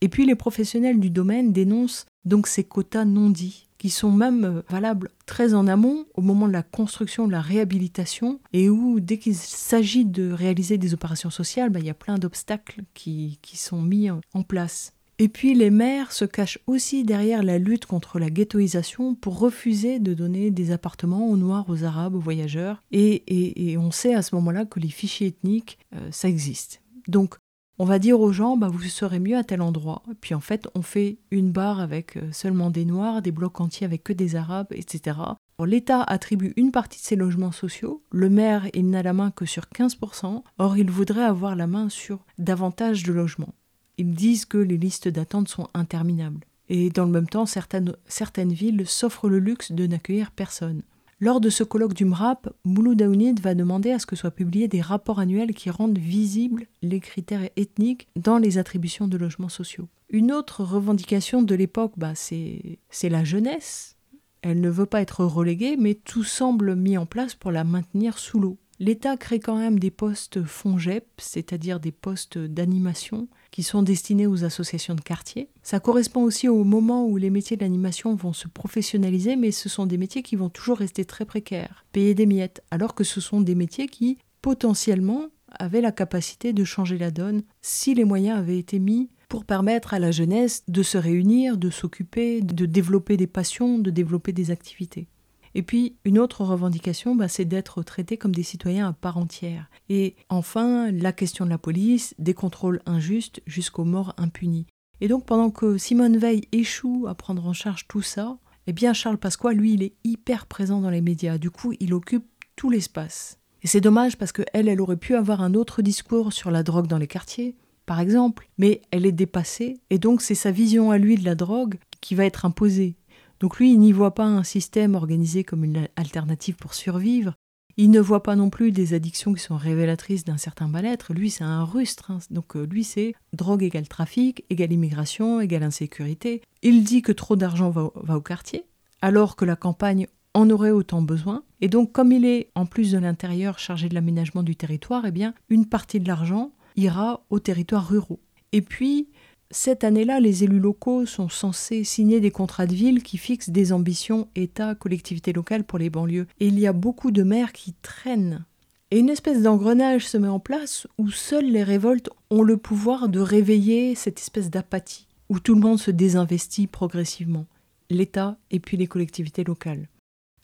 Et 0.00 0.08
puis 0.08 0.26
les 0.26 0.34
professionnels 0.34 1.00
du 1.00 1.10
domaine 1.10 1.52
dénoncent 1.52 2.06
donc 2.24 2.46
ces 2.46 2.64
quotas 2.64 3.04
non 3.04 3.30
dits, 3.30 3.68
qui 3.78 3.90
sont 3.90 4.10
même 4.10 4.44
euh, 4.44 4.62
valables 4.68 5.10
très 5.24 5.54
en 5.54 5.66
amont, 5.66 6.04
au 6.14 6.20
moment 6.20 6.48
de 6.48 6.52
la 6.52 6.62
construction, 6.62 7.26
de 7.26 7.32
la 7.32 7.40
réhabilitation, 7.40 8.40
et 8.52 8.68
où 8.68 9.00
dès 9.00 9.18
qu'il 9.18 9.36
s'agit 9.36 10.04
de 10.04 10.30
réaliser 10.32 10.78
des 10.78 10.94
opérations 10.94 11.30
sociales, 11.30 11.70
bah, 11.70 11.78
il 11.78 11.86
y 11.86 11.90
a 11.90 11.94
plein 11.94 12.18
d'obstacles 12.18 12.82
qui 12.94 13.38
sont 13.54 13.80
mis 13.80 14.10
en 14.10 14.42
place. 14.42 14.92
Et 15.20 15.28
puis 15.28 15.54
les 15.54 15.70
maires 15.70 16.12
se 16.12 16.24
cachent 16.24 16.60
aussi 16.66 17.04
derrière 17.04 17.42
la 17.42 17.58
lutte 17.58 17.86
contre 17.86 18.18
la 18.18 18.30
ghettoisation 18.30 19.16
pour 19.16 19.38
refuser 19.38 19.98
de 19.98 20.14
donner 20.14 20.50
des 20.52 20.70
appartements 20.70 21.28
aux 21.28 21.36
Noirs, 21.36 21.68
aux 21.68 21.82
Arabes, 21.82 22.14
aux 22.14 22.20
voyageurs. 22.20 22.82
Et, 22.92 23.76
on 23.78 23.90
sait 23.90 24.14
à 24.14 24.22
ce 24.22 24.34
moment-là 24.36 24.64
que 24.64 24.80
les 24.80 24.88
fichiers 24.88 25.28
ethniques, 25.28 25.78
euh, 25.94 26.08
ça 26.10 26.28
existe. 26.28 26.82
Donc 27.08 27.36
on 27.80 27.84
va 27.84 28.00
dire 28.00 28.20
aux 28.20 28.32
gens, 28.32 28.56
bah, 28.56 28.68
vous 28.68 28.82
serez 28.82 29.20
mieux 29.20 29.36
à 29.36 29.44
tel 29.44 29.62
endroit. 29.62 30.02
Puis 30.20 30.34
en 30.34 30.40
fait, 30.40 30.68
on 30.74 30.82
fait 30.82 31.18
une 31.30 31.52
barre 31.52 31.80
avec 31.80 32.16
euh, 32.16 32.32
seulement 32.32 32.70
des 32.70 32.84
Noirs, 32.84 33.22
des 33.22 33.30
blocs 33.30 33.60
entiers 33.60 33.86
avec 33.86 34.02
que 34.02 34.12
des 34.12 34.34
Arabes, 34.34 34.72
etc. 34.72 35.16
L'État 35.64 36.02
attribue 36.02 36.52
une 36.56 36.72
partie 36.72 37.00
de 37.00 37.04
ces 37.04 37.16
logements 37.16 37.52
sociaux. 37.52 38.02
Le 38.10 38.30
maire, 38.30 38.68
il 38.74 38.90
n'a 38.90 39.02
la 39.02 39.12
main 39.12 39.30
que 39.30 39.46
sur 39.46 39.64
15%. 39.74 40.42
Or, 40.58 40.76
il 40.76 40.90
voudrait 40.90 41.24
avoir 41.24 41.56
la 41.56 41.66
main 41.66 41.88
sur 41.88 42.24
davantage 42.38 43.02
de 43.02 43.12
logements. 43.12 43.54
Ils 43.98 44.14
disent 44.14 44.44
que 44.44 44.58
les 44.58 44.78
listes 44.78 45.08
d'attente 45.08 45.48
sont 45.48 45.68
interminables. 45.74 46.44
Et 46.68 46.90
dans 46.90 47.04
le 47.04 47.10
même 47.10 47.28
temps, 47.28 47.46
certaines, 47.46 48.52
villes 48.52 48.86
s'offrent 48.86 49.28
le 49.28 49.38
luxe 49.38 49.72
de 49.72 49.86
n'accueillir 49.86 50.30
personne. 50.30 50.82
Lors 51.20 51.40
de 51.40 51.50
ce 51.50 51.64
colloque 51.64 51.94
du 51.94 52.04
MRAP, 52.04 52.48
Mouloud 52.64 53.02
Aounid 53.02 53.40
va 53.40 53.54
demander 53.54 53.90
à 53.90 53.98
ce 53.98 54.06
que 54.06 54.14
soient 54.14 54.30
publiés 54.30 54.68
des 54.68 54.80
rapports 54.80 55.18
annuels 55.18 55.52
qui 55.52 55.68
rendent 55.68 55.98
visibles 55.98 56.66
les 56.80 57.00
critères 57.00 57.48
ethniques 57.56 58.06
dans 58.14 58.38
les 58.38 58.56
attributions 58.58 59.08
de 59.08 59.16
logements 59.16 59.48
sociaux. 59.48 59.88
Une 60.10 60.30
autre 60.30 60.62
revendication 60.62 61.42
de 61.42 61.54
l'époque, 61.56 61.92
bah, 61.96 62.14
c'est 62.14 62.78
la 63.02 63.24
jeunesse. 63.24 63.96
Elle 64.42 64.60
ne 64.60 64.70
veut 64.70 64.86
pas 64.86 65.00
être 65.00 65.24
reléguée, 65.24 65.76
mais 65.76 65.94
tout 65.94 66.22
semble 66.22 66.76
mis 66.76 66.96
en 66.96 67.06
place 67.06 67.34
pour 67.34 67.50
la 67.50 67.64
maintenir 67.64 68.18
sous 68.18 68.38
l'eau. 68.38 68.56
L'État 68.80 69.16
crée 69.16 69.40
quand 69.40 69.58
même 69.58 69.80
des 69.80 69.90
postes 69.90 70.44
FONGEP, 70.44 71.04
c'est-à-dire 71.18 71.80
des 71.80 71.90
postes 71.90 72.38
d'animation, 72.38 73.26
qui 73.50 73.64
sont 73.64 73.82
destinés 73.82 74.28
aux 74.28 74.44
associations 74.44 74.94
de 74.94 75.00
quartier. 75.00 75.48
Ça 75.62 75.80
correspond 75.80 76.22
aussi 76.22 76.48
au 76.48 76.62
moment 76.62 77.04
où 77.04 77.16
les 77.16 77.30
métiers 77.30 77.56
d'animation 77.56 78.14
vont 78.14 78.32
se 78.32 78.46
professionnaliser, 78.46 79.34
mais 79.34 79.50
ce 79.50 79.68
sont 79.68 79.86
des 79.86 79.98
métiers 79.98 80.22
qui 80.22 80.36
vont 80.36 80.48
toujours 80.48 80.78
rester 80.78 81.04
très 81.04 81.24
précaires, 81.24 81.84
payer 81.90 82.14
des 82.14 82.26
miettes, 82.26 82.62
alors 82.70 82.94
que 82.94 83.04
ce 83.04 83.20
sont 83.20 83.40
des 83.40 83.56
métiers 83.56 83.88
qui, 83.88 84.18
potentiellement, 84.42 85.26
avaient 85.50 85.80
la 85.80 85.92
capacité 85.92 86.52
de 86.52 86.62
changer 86.62 86.98
la 86.98 87.10
donne 87.10 87.42
si 87.62 87.94
les 87.94 88.04
moyens 88.04 88.38
avaient 88.38 88.58
été 88.58 88.78
mis 88.78 89.10
pour 89.28 89.44
permettre 89.44 89.92
à 89.92 89.98
la 89.98 90.10
jeunesse 90.10 90.62
de 90.68 90.82
se 90.82 90.98
réunir, 90.98 91.56
de 91.56 91.70
s'occuper, 91.70 92.40
de 92.42 92.64
développer 92.64 93.16
des 93.16 93.26
passions, 93.26 93.78
de 93.78 93.90
développer 93.90 94.32
des 94.32 94.50
activités. 94.50 95.08
Et 95.54 95.62
puis, 95.62 95.96
une 96.04 96.18
autre 96.18 96.44
revendication, 96.44 97.14
bah, 97.14 97.28
c'est 97.28 97.44
d'être 97.44 97.82
traités 97.82 98.16
comme 98.16 98.34
des 98.34 98.42
citoyens 98.42 98.88
à 98.88 98.92
part 98.92 99.18
entière. 99.18 99.70
Et 99.88 100.16
enfin, 100.28 100.90
la 100.92 101.12
question 101.12 101.44
de 101.44 101.50
la 101.50 101.58
police, 101.58 102.14
des 102.18 102.34
contrôles 102.34 102.80
injustes 102.86 103.40
jusqu'aux 103.46 103.84
morts 103.84 104.14
impunies. 104.18 104.66
Et 105.00 105.08
donc, 105.08 105.24
pendant 105.26 105.50
que 105.50 105.78
Simone 105.78 106.18
Veil 106.18 106.48
échoue 106.52 107.06
à 107.08 107.14
prendre 107.14 107.46
en 107.46 107.52
charge 107.52 107.86
tout 107.88 108.02
ça, 108.02 108.38
eh 108.66 108.72
bien, 108.72 108.92
Charles 108.92 109.18
Pasqua, 109.18 109.52
lui, 109.52 109.74
il 109.74 109.82
est 109.82 109.94
hyper 110.04 110.46
présent 110.46 110.80
dans 110.80 110.90
les 110.90 111.00
médias. 111.00 111.38
Du 111.38 111.50
coup, 111.50 111.72
il 111.80 111.94
occupe 111.94 112.26
tout 112.56 112.68
l'espace. 112.68 113.38
Et 113.62 113.66
c'est 113.66 113.80
dommage 113.80 114.18
parce 114.18 114.32
qu'elle, 114.32 114.68
elle 114.68 114.80
aurait 114.80 114.96
pu 114.96 115.14
avoir 115.14 115.40
un 115.40 115.54
autre 115.54 115.82
discours 115.82 116.32
sur 116.32 116.50
la 116.50 116.62
drogue 116.62 116.86
dans 116.86 116.98
les 116.98 117.06
quartiers. 117.06 117.56
par 117.88 118.00
exemple, 118.00 118.50
mais 118.58 118.82
elle 118.90 119.06
est 119.06 119.12
dépassée, 119.12 119.80
et 119.88 119.98
donc 119.98 120.20
c'est 120.20 120.34
sa 120.34 120.50
vision 120.50 120.90
à 120.90 120.98
lui 120.98 121.16
de 121.16 121.24
la 121.24 121.34
drogue 121.34 121.78
qui 122.02 122.14
va 122.14 122.26
être 122.26 122.44
imposée. 122.44 122.97
Donc 123.40 123.58
lui, 123.58 123.72
il 123.72 123.78
n'y 123.78 123.92
voit 123.92 124.14
pas 124.14 124.26
un 124.26 124.42
système 124.42 124.94
organisé 124.94 125.44
comme 125.44 125.64
une 125.64 125.88
alternative 125.96 126.56
pour 126.56 126.74
survivre, 126.74 127.34
il 127.80 127.92
ne 127.92 128.00
voit 128.00 128.24
pas 128.24 128.34
non 128.34 128.50
plus 128.50 128.72
des 128.72 128.92
addictions 128.92 129.32
qui 129.32 129.40
sont 129.40 129.56
révélatrices 129.56 130.24
d'un 130.24 130.36
certain 130.36 130.66
mal-être. 130.66 131.14
Lui, 131.14 131.30
c'est 131.30 131.44
un 131.44 131.62
rustre. 131.62 132.10
Hein. 132.10 132.18
Donc 132.32 132.56
euh, 132.56 132.66
lui, 132.66 132.82
c'est 132.82 133.14
drogue 133.32 133.62
égale 133.62 133.86
trafic, 133.86 134.44
égale 134.50 134.72
immigration, 134.72 135.40
égale 135.40 135.62
insécurité. 135.62 136.42
Il 136.62 136.82
dit 136.82 137.02
que 137.02 137.12
trop 137.12 137.36
d'argent 137.36 137.70
va, 137.70 137.92
va 137.94 138.16
au 138.16 138.20
quartier, 138.20 138.64
alors 139.00 139.36
que 139.36 139.44
la 139.44 139.54
campagne 139.54 140.08
en 140.34 140.50
aurait 140.50 140.72
autant 140.72 141.02
besoin. 141.02 141.44
Et 141.60 141.68
donc, 141.68 141.92
comme 141.92 142.10
il 142.10 142.24
est 142.24 142.50
en 142.56 142.66
plus 142.66 142.90
de 142.90 142.98
l'intérieur 142.98 143.60
chargé 143.60 143.88
de 143.88 143.94
l'aménagement 143.94 144.42
du 144.42 144.56
territoire, 144.56 145.06
eh 145.06 145.12
bien, 145.12 145.32
une 145.48 145.66
partie 145.66 146.00
de 146.00 146.08
l'argent 146.08 146.50
ira 146.74 147.24
aux 147.30 147.38
territoires 147.38 147.88
ruraux. 147.88 148.20
Et 148.50 148.60
puis, 148.60 149.08
cette 149.50 149.82
année-là, 149.82 150.20
les 150.20 150.44
élus 150.44 150.60
locaux 150.60 151.06
sont 151.06 151.30
censés 151.30 151.82
signer 151.82 152.20
des 152.20 152.30
contrats 152.30 152.66
de 152.66 152.74
ville 152.74 153.02
qui 153.02 153.16
fixent 153.16 153.48
des 153.48 153.72
ambitions 153.72 154.28
État, 154.34 154.74
collectivité 154.74 155.32
locale 155.32 155.64
pour 155.64 155.78
les 155.78 155.88
banlieues. 155.88 156.26
Et 156.38 156.48
il 156.48 156.58
y 156.58 156.66
a 156.66 156.74
beaucoup 156.74 157.10
de 157.10 157.22
maires 157.22 157.52
qui 157.52 157.72
traînent. 157.80 158.44
Et 158.90 158.98
une 158.98 159.08
espèce 159.08 159.42
d'engrenage 159.42 160.06
se 160.06 160.18
met 160.18 160.28
en 160.28 160.38
place 160.38 160.86
où 160.98 161.10
seules 161.10 161.50
les 161.50 161.62
révoltes 161.62 162.10
ont 162.30 162.42
le 162.42 162.58
pouvoir 162.58 163.08
de 163.08 163.20
réveiller 163.20 163.94
cette 163.94 164.18
espèce 164.18 164.50
d'apathie, 164.50 165.06
où 165.30 165.40
tout 165.40 165.54
le 165.54 165.60
monde 165.60 165.78
se 165.78 165.90
désinvestit 165.90 166.66
progressivement, 166.66 167.46
l'État 167.88 168.36
et 168.50 168.60
puis 168.60 168.76
les 168.76 168.86
collectivités 168.86 169.44
locales. 169.44 169.88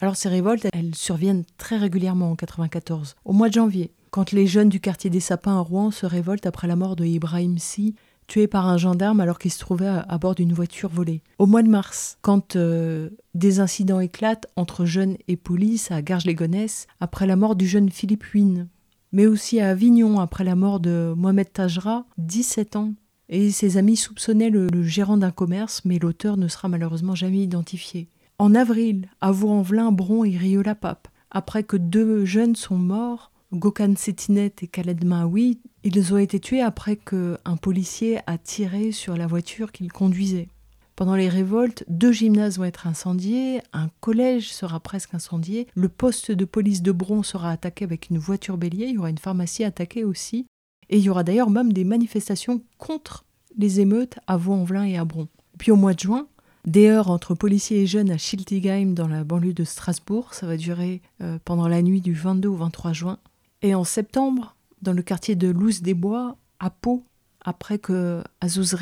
Alors 0.00 0.16
ces 0.16 0.28
révoltes, 0.28 0.66
elles 0.72 0.94
surviennent 0.94 1.44
très 1.58 1.76
régulièrement 1.76 2.30
en 2.30 2.36
94, 2.36 3.16
au 3.24 3.32
mois 3.32 3.48
de 3.48 3.54
janvier, 3.54 3.92
quand 4.10 4.32
les 4.32 4.46
jeunes 4.46 4.68
du 4.68 4.80
quartier 4.80 5.10
des 5.10 5.20
Sapins 5.20 5.56
à 5.56 5.60
Rouen 5.60 5.90
se 5.90 6.06
révoltent 6.06 6.46
après 6.46 6.68
la 6.68 6.76
mort 6.76 6.96
de 6.96 7.04
Ibrahim 7.04 7.58
Si, 7.58 7.94
tué 8.26 8.46
par 8.46 8.68
un 8.68 8.76
gendarme 8.76 9.20
alors 9.20 9.38
qu'il 9.38 9.52
se 9.52 9.58
trouvait 9.58 9.86
à, 9.86 10.18
bord 10.18 10.34
d'une 10.34 10.52
voiture 10.52 10.88
volée. 10.88 11.22
Au 11.38 11.46
mois 11.46 11.62
de 11.62 11.68
mars, 11.68 12.18
quand 12.22 12.56
euh, 12.56 13.10
des 13.34 13.60
incidents 13.60 14.00
éclatent 14.00 14.46
entre 14.56 14.84
jeunes 14.84 15.16
et 15.28 15.36
police 15.36 15.90
à 15.90 16.02
Garges-les-Gonesse 16.02 16.86
après 17.00 17.26
la 17.26 17.36
mort 17.36 17.56
du 17.56 17.66
jeune 17.66 17.90
Philippe 17.90 18.24
Huyn, 18.32 18.68
mais 19.12 19.26
aussi 19.26 19.60
à 19.60 19.70
Avignon 19.70 20.18
après 20.18 20.44
la 20.44 20.56
mort 20.56 20.80
de 20.80 21.14
Mohamed 21.16 21.52
Tajra, 21.52 22.04
17 22.18 22.76
ans. 22.76 22.94
Et 23.28 23.50
ses 23.50 23.76
amis 23.76 23.96
soupçonnaient 23.96 24.50
le, 24.50 24.68
gérant 24.82 25.16
d'un 25.16 25.30
commerce, 25.30 25.82
mais 25.84 25.98
l'auteur 25.98 26.36
ne 26.36 26.48
sera 26.48 26.68
malheureusement 26.68 27.14
jamais 27.14 27.38
identifié. 27.38 28.08
En 28.38 28.54
avril, 28.54 29.08
à 29.20 29.30
Vaux-en-Velin, 29.30 29.92
Bron 29.92 30.24
et 30.24 30.36
Rieux-la-Pape, 30.36 31.08
après 31.30 31.62
que 31.62 31.76
deux 31.76 32.24
jeunes 32.24 32.56
sont 32.56 32.76
morts, 32.76 33.30
Gokhan 33.54 33.94
Setinet 33.96 34.52
et 34.62 34.66
Khaled 34.66 35.04
Mahoui, 35.04 35.60
ils 35.84 36.12
ont 36.12 36.18
été 36.18 36.40
tués 36.40 36.60
après 36.60 36.96
qu'un 36.96 37.56
policier 37.60 38.18
a 38.26 38.38
tiré 38.38 38.90
sur 38.90 39.16
la 39.16 39.26
voiture 39.26 39.70
qu'il 39.70 39.92
conduisait. 39.92 40.48
Pendant 40.96 41.14
les 41.14 41.28
révoltes, 41.28 41.84
deux 41.88 42.12
gymnases 42.12 42.58
vont 42.58 42.64
être 42.64 42.86
incendiés, 42.86 43.60
un 43.72 43.88
collège 44.00 44.52
sera 44.52 44.78
presque 44.80 45.14
incendié, 45.14 45.66
le 45.74 45.88
poste 45.88 46.30
de 46.30 46.44
police 46.44 46.82
de 46.82 46.92
Bron 46.92 47.22
sera 47.22 47.50
attaqué 47.50 47.84
avec 47.84 48.10
une 48.10 48.18
voiture 48.18 48.56
bélier, 48.56 48.86
il 48.86 48.94
y 48.94 48.98
aura 48.98 49.10
une 49.10 49.18
pharmacie 49.18 49.64
attaquée 49.64 50.04
aussi, 50.04 50.46
et 50.90 50.98
il 50.98 51.02
y 51.02 51.10
aura 51.10 51.24
d'ailleurs 51.24 51.50
même 51.50 51.72
des 51.72 51.84
manifestations 51.84 52.62
contre 52.78 53.24
les 53.56 53.80
émeutes 53.80 54.18
à 54.26 54.36
Vaux-en-Velin 54.36 54.84
et 54.84 54.96
à 54.96 55.04
Bron. 55.04 55.28
Puis 55.58 55.72
au 55.72 55.76
mois 55.76 55.94
de 55.94 56.00
juin, 56.00 56.28
des 56.64 56.88
heures 56.88 57.10
entre 57.10 57.34
policiers 57.34 57.82
et 57.82 57.86
jeunes 57.86 58.10
à 58.10 58.18
Schiltigheim 58.18 58.94
dans 58.94 59.08
la 59.08 59.24
banlieue 59.24 59.52
de 59.52 59.64
Strasbourg, 59.64 60.32
ça 60.32 60.46
va 60.46 60.56
durer 60.56 61.02
euh, 61.22 61.38
pendant 61.44 61.68
la 61.68 61.82
nuit 61.82 62.00
du 62.00 62.14
22 62.14 62.48
au 62.48 62.56
23 62.56 62.92
juin. 62.92 63.18
Et 63.64 63.74
en 63.74 63.84
septembre, 63.84 64.56
dans 64.82 64.92
le 64.92 65.00
quartier 65.00 65.36
de 65.36 65.48
Louz 65.48 65.80
des 65.80 65.94
Bois, 65.94 66.36
à 66.60 66.68
Pau, 66.68 67.02
après 67.40 67.78
que 67.78 68.22
Azouz 68.42 68.76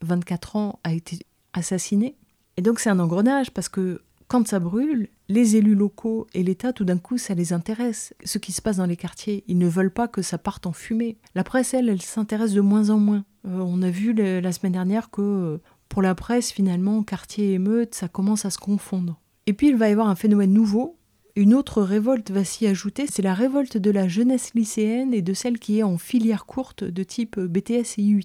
24 0.00 0.56
ans, 0.56 0.78
a 0.82 0.94
été 0.94 1.18
assassiné. 1.52 2.16
Et 2.56 2.62
donc 2.62 2.80
c'est 2.80 2.88
un 2.88 3.00
engrenage 3.00 3.50
parce 3.50 3.68
que 3.68 4.00
quand 4.26 4.48
ça 4.48 4.60
brûle, 4.60 5.08
les 5.28 5.56
élus 5.56 5.74
locaux 5.74 6.26
et 6.32 6.42
l'État, 6.42 6.72
tout 6.72 6.86
d'un 6.86 6.96
coup, 6.96 7.18
ça 7.18 7.34
les 7.34 7.52
intéresse, 7.52 8.14
ce 8.24 8.38
qui 8.38 8.52
se 8.52 8.62
passe 8.62 8.78
dans 8.78 8.86
les 8.86 8.96
quartiers. 8.96 9.44
Ils 9.46 9.58
ne 9.58 9.68
veulent 9.68 9.92
pas 9.92 10.08
que 10.08 10.22
ça 10.22 10.38
parte 10.38 10.66
en 10.66 10.72
fumée. 10.72 11.18
La 11.34 11.44
presse, 11.44 11.74
elle, 11.74 11.90
elle 11.90 12.00
s'intéresse 12.00 12.54
de 12.54 12.62
moins 12.62 12.88
en 12.88 12.96
moins. 12.96 13.26
Euh, 13.46 13.58
on 13.58 13.82
a 13.82 13.90
vu 13.90 14.14
la 14.14 14.52
semaine 14.52 14.72
dernière 14.72 15.10
que 15.10 15.20
euh, 15.20 15.58
pour 15.90 16.00
la 16.00 16.14
presse, 16.14 16.50
finalement, 16.50 17.02
quartier 17.02 17.52
émeute, 17.52 17.94
ça 17.94 18.08
commence 18.08 18.46
à 18.46 18.50
se 18.50 18.56
confondre. 18.56 19.20
Et 19.46 19.52
puis 19.52 19.68
il 19.68 19.76
va 19.76 19.90
y 19.90 19.92
avoir 19.92 20.08
un 20.08 20.14
phénomène 20.14 20.54
nouveau, 20.54 20.96
une 21.36 21.54
autre 21.54 21.82
révolte 21.82 22.30
va 22.30 22.44
s'y 22.44 22.66
ajouter, 22.66 23.06
c'est 23.08 23.22
la 23.22 23.34
révolte 23.34 23.76
de 23.76 23.90
la 23.90 24.06
jeunesse 24.06 24.54
lycéenne 24.54 25.12
et 25.12 25.22
de 25.22 25.34
celle 25.34 25.58
qui 25.58 25.80
est 25.80 25.82
en 25.82 25.98
filière 25.98 26.46
courte 26.46 26.84
de 26.84 27.02
type 27.02 27.40
BTS 27.40 27.98
et 27.98 28.02
IUT. 28.02 28.22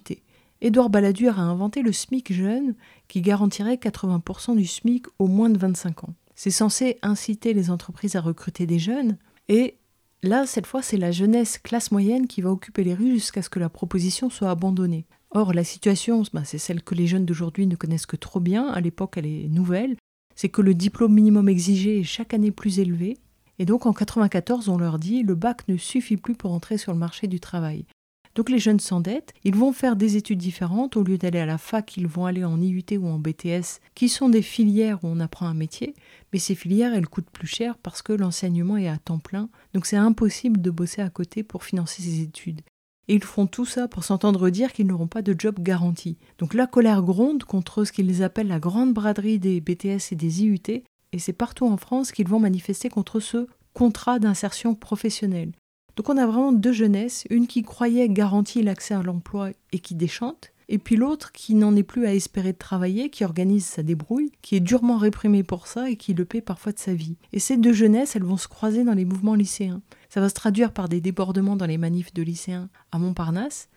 Édouard 0.60 0.90
Balladur 0.90 1.40
a 1.40 1.42
inventé 1.42 1.82
le 1.82 1.90
SMIC 1.90 2.32
jeune 2.32 2.74
qui 3.08 3.20
garantirait 3.20 3.76
80% 3.76 4.56
du 4.56 4.66
SMIC 4.66 5.06
aux 5.18 5.26
moins 5.26 5.50
de 5.50 5.58
25 5.58 6.04
ans. 6.04 6.14
C'est 6.36 6.50
censé 6.50 6.98
inciter 7.02 7.52
les 7.52 7.70
entreprises 7.70 8.14
à 8.14 8.20
recruter 8.20 8.66
des 8.66 8.78
jeunes 8.78 9.16
et 9.48 9.74
là, 10.22 10.46
cette 10.46 10.66
fois, 10.66 10.80
c'est 10.80 10.96
la 10.96 11.10
jeunesse 11.10 11.58
classe 11.58 11.90
moyenne 11.90 12.28
qui 12.28 12.42
va 12.42 12.50
occuper 12.50 12.84
les 12.84 12.94
rues 12.94 13.14
jusqu'à 13.14 13.42
ce 13.42 13.50
que 13.50 13.58
la 13.58 13.68
proposition 13.68 14.30
soit 14.30 14.50
abandonnée. 14.50 15.06
Or, 15.32 15.52
la 15.52 15.64
situation, 15.64 16.22
bah, 16.32 16.44
c'est 16.44 16.58
celle 16.58 16.82
que 16.82 16.94
les 16.94 17.06
jeunes 17.06 17.24
d'aujourd'hui 17.24 17.66
ne 17.66 17.76
connaissent 17.76 18.06
que 18.06 18.16
trop 18.16 18.40
bien. 18.40 18.68
À 18.68 18.80
l'époque, 18.80 19.14
elle 19.16 19.26
est 19.26 19.48
nouvelle 19.48 19.96
c'est 20.40 20.48
que 20.48 20.62
le 20.62 20.72
diplôme 20.72 21.12
minimum 21.12 21.50
exigé 21.50 22.00
est 22.00 22.02
chaque 22.02 22.32
année 22.32 22.50
plus 22.50 22.78
élevé. 22.78 23.18
Et 23.58 23.66
donc 23.66 23.84
en 23.84 23.92
94, 23.92 24.70
on 24.70 24.78
leur 24.78 24.98
dit 24.98 25.22
le 25.22 25.34
bac 25.34 25.68
ne 25.68 25.76
suffit 25.76 26.16
plus 26.16 26.34
pour 26.34 26.54
entrer 26.54 26.78
sur 26.78 26.94
le 26.94 26.98
marché 26.98 27.26
du 27.26 27.40
travail. 27.40 27.84
Donc 28.34 28.48
les 28.48 28.58
jeunes 28.58 28.80
s'endettent, 28.80 29.34
ils 29.44 29.54
vont 29.54 29.74
faire 29.74 29.96
des 29.96 30.16
études 30.16 30.38
différentes, 30.38 30.96
au 30.96 31.02
lieu 31.02 31.18
d'aller 31.18 31.40
à 31.40 31.44
la 31.44 31.58
fac, 31.58 31.94
ils 31.98 32.06
vont 32.06 32.24
aller 32.24 32.42
en 32.42 32.58
IUT 32.58 32.96
ou 32.98 33.06
en 33.08 33.18
BTS, 33.18 33.80
qui 33.94 34.08
sont 34.08 34.30
des 34.30 34.40
filières 34.40 35.04
où 35.04 35.08
on 35.08 35.20
apprend 35.20 35.44
un 35.44 35.52
métier, 35.52 35.94
mais 36.32 36.38
ces 36.38 36.54
filières, 36.54 36.94
elles 36.94 37.08
coûtent 37.08 37.28
plus 37.28 37.46
cher 37.46 37.76
parce 37.76 38.00
que 38.00 38.14
l'enseignement 38.14 38.78
est 38.78 38.88
à 38.88 38.96
temps 38.96 39.18
plein, 39.18 39.50
donc 39.74 39.84
c'est 39.84 39.96
impossible 39.96 40.62
de 40.62 40.70
bosser 40.70 41.02
à 41.02 41.10
côté 41.10 41.42
pour 41.42 41.64
financer 41.64 42.00
ses 42.02 42.22
études 42.22 42.62
et 43.08 43.14
ils 43.14 43.24
font 43.24 43.46
tout 43.46 43.66
ça 43.66 43.88
pour 43.88 44.04
s'entendre 44.04 44.50
dire 44.50 44.72
qu'ils 44.72 44.86
n'auront 44.86 45.06
pas 45.06 45.22
de 45.22 45.34
job 45.36 45.56
garanti. 45.60 46.16
Donc 46.38 46.54
la 46.54 46.66
colère 46.66 47.02
gronde 47.02 47.44
contre 47.44 47.84
ce 47.84 47.92
qu'ils 47.92 48.22
appellent 48.22 48.48
la 48.48 48.60
grande 48.60 48.92
braderie 48.92 49.38
des 49.38 49.60
BTS 49.60 50.12
et 50.12 50.16
des 50.16 50.44
IUT, 50.44 50.82
et 51.12 51.18
c'est 51.18 51.32
partout 51.32 51.66
en 51.66 51.76
France 51.76 52.12
qu'ils 52.12 52.28
vont 52.28 52.38
manifester 52.38 52.88
contre 52.88 53.20
ce 53.20 53.46
contrat 53.74 54.18
d'insertion 54.18 54.74
professionnelle. 54.74 55.52
Donc 55.96 56.08
on 56.08 56.16
a 56.16 56.26
vraiment 56.26 56.52
deux 56.52 56.72
jeunesses, 56.72 57.24
une 57.30 57.46
qui 57.46 57.62
croyait 57.62 58.08
garantir 58.08 58.64
l'accès 58.64 58.94
à 58.94 59.02
l'emploi 59.02 59.50
et 59.72 59.80
qui 59.80 59.94
déchante, 59.94 60.49
et 60.70 60.78
puis 60.78 60.94
l'autre 60.94 61.32
qui 61.32 61.54
n'en 61.54 61.74
est 61.74 61.82
plus 61.82 62.06
à 62.06 62.14
espérer 62.14 62.52
de 62.52 62.58
travailler, 62.58 63.10
qui 63.10 63.24
organise 63.24 63.66
sa 63.66 63.82
débrouille, 63.82 64.30
qui 64.40 64.54
est 64.54 64.60
durement 64.60 64.98
réprimée 64.98 65.42
pour 65.42 65.66
ça 65.66 65.90
et 65.90 65.96
qui 65.96 66.14
le 66.14 66.24
paie 66.24 66.40
parfois 66.40 66.70
de 66.70 66.78
sa 66.78 66.94
vie. 66.94 67.16
Et 67.32 67.40
ces 67.40 67.56
deux 67.56 67.72
jeunesses, 67.72 68.14
elles 68.14 68.22
vont 68.22 68.36
se 68.36 68.46
croiser 68.46 68.84
dans 68.84 68.94
les 68.94 69.04
mouvements 69.04 69.34
lycéens. 69.34 69.82
Ça 70.08 70.20
va 70.20 70.28
se 70.28 70.34
traduire 70.34 70.72
par 70.72 70.88
des 70.88 71.00
débordements 71.00 71.56
dans 71.56 71.66
les 71.66 71.76
manifs 71.76 72.14
de 72.14 72.22
lycéens 72.22 72.68
à 72.92 72.98
Montparnasse. 72.98 73.68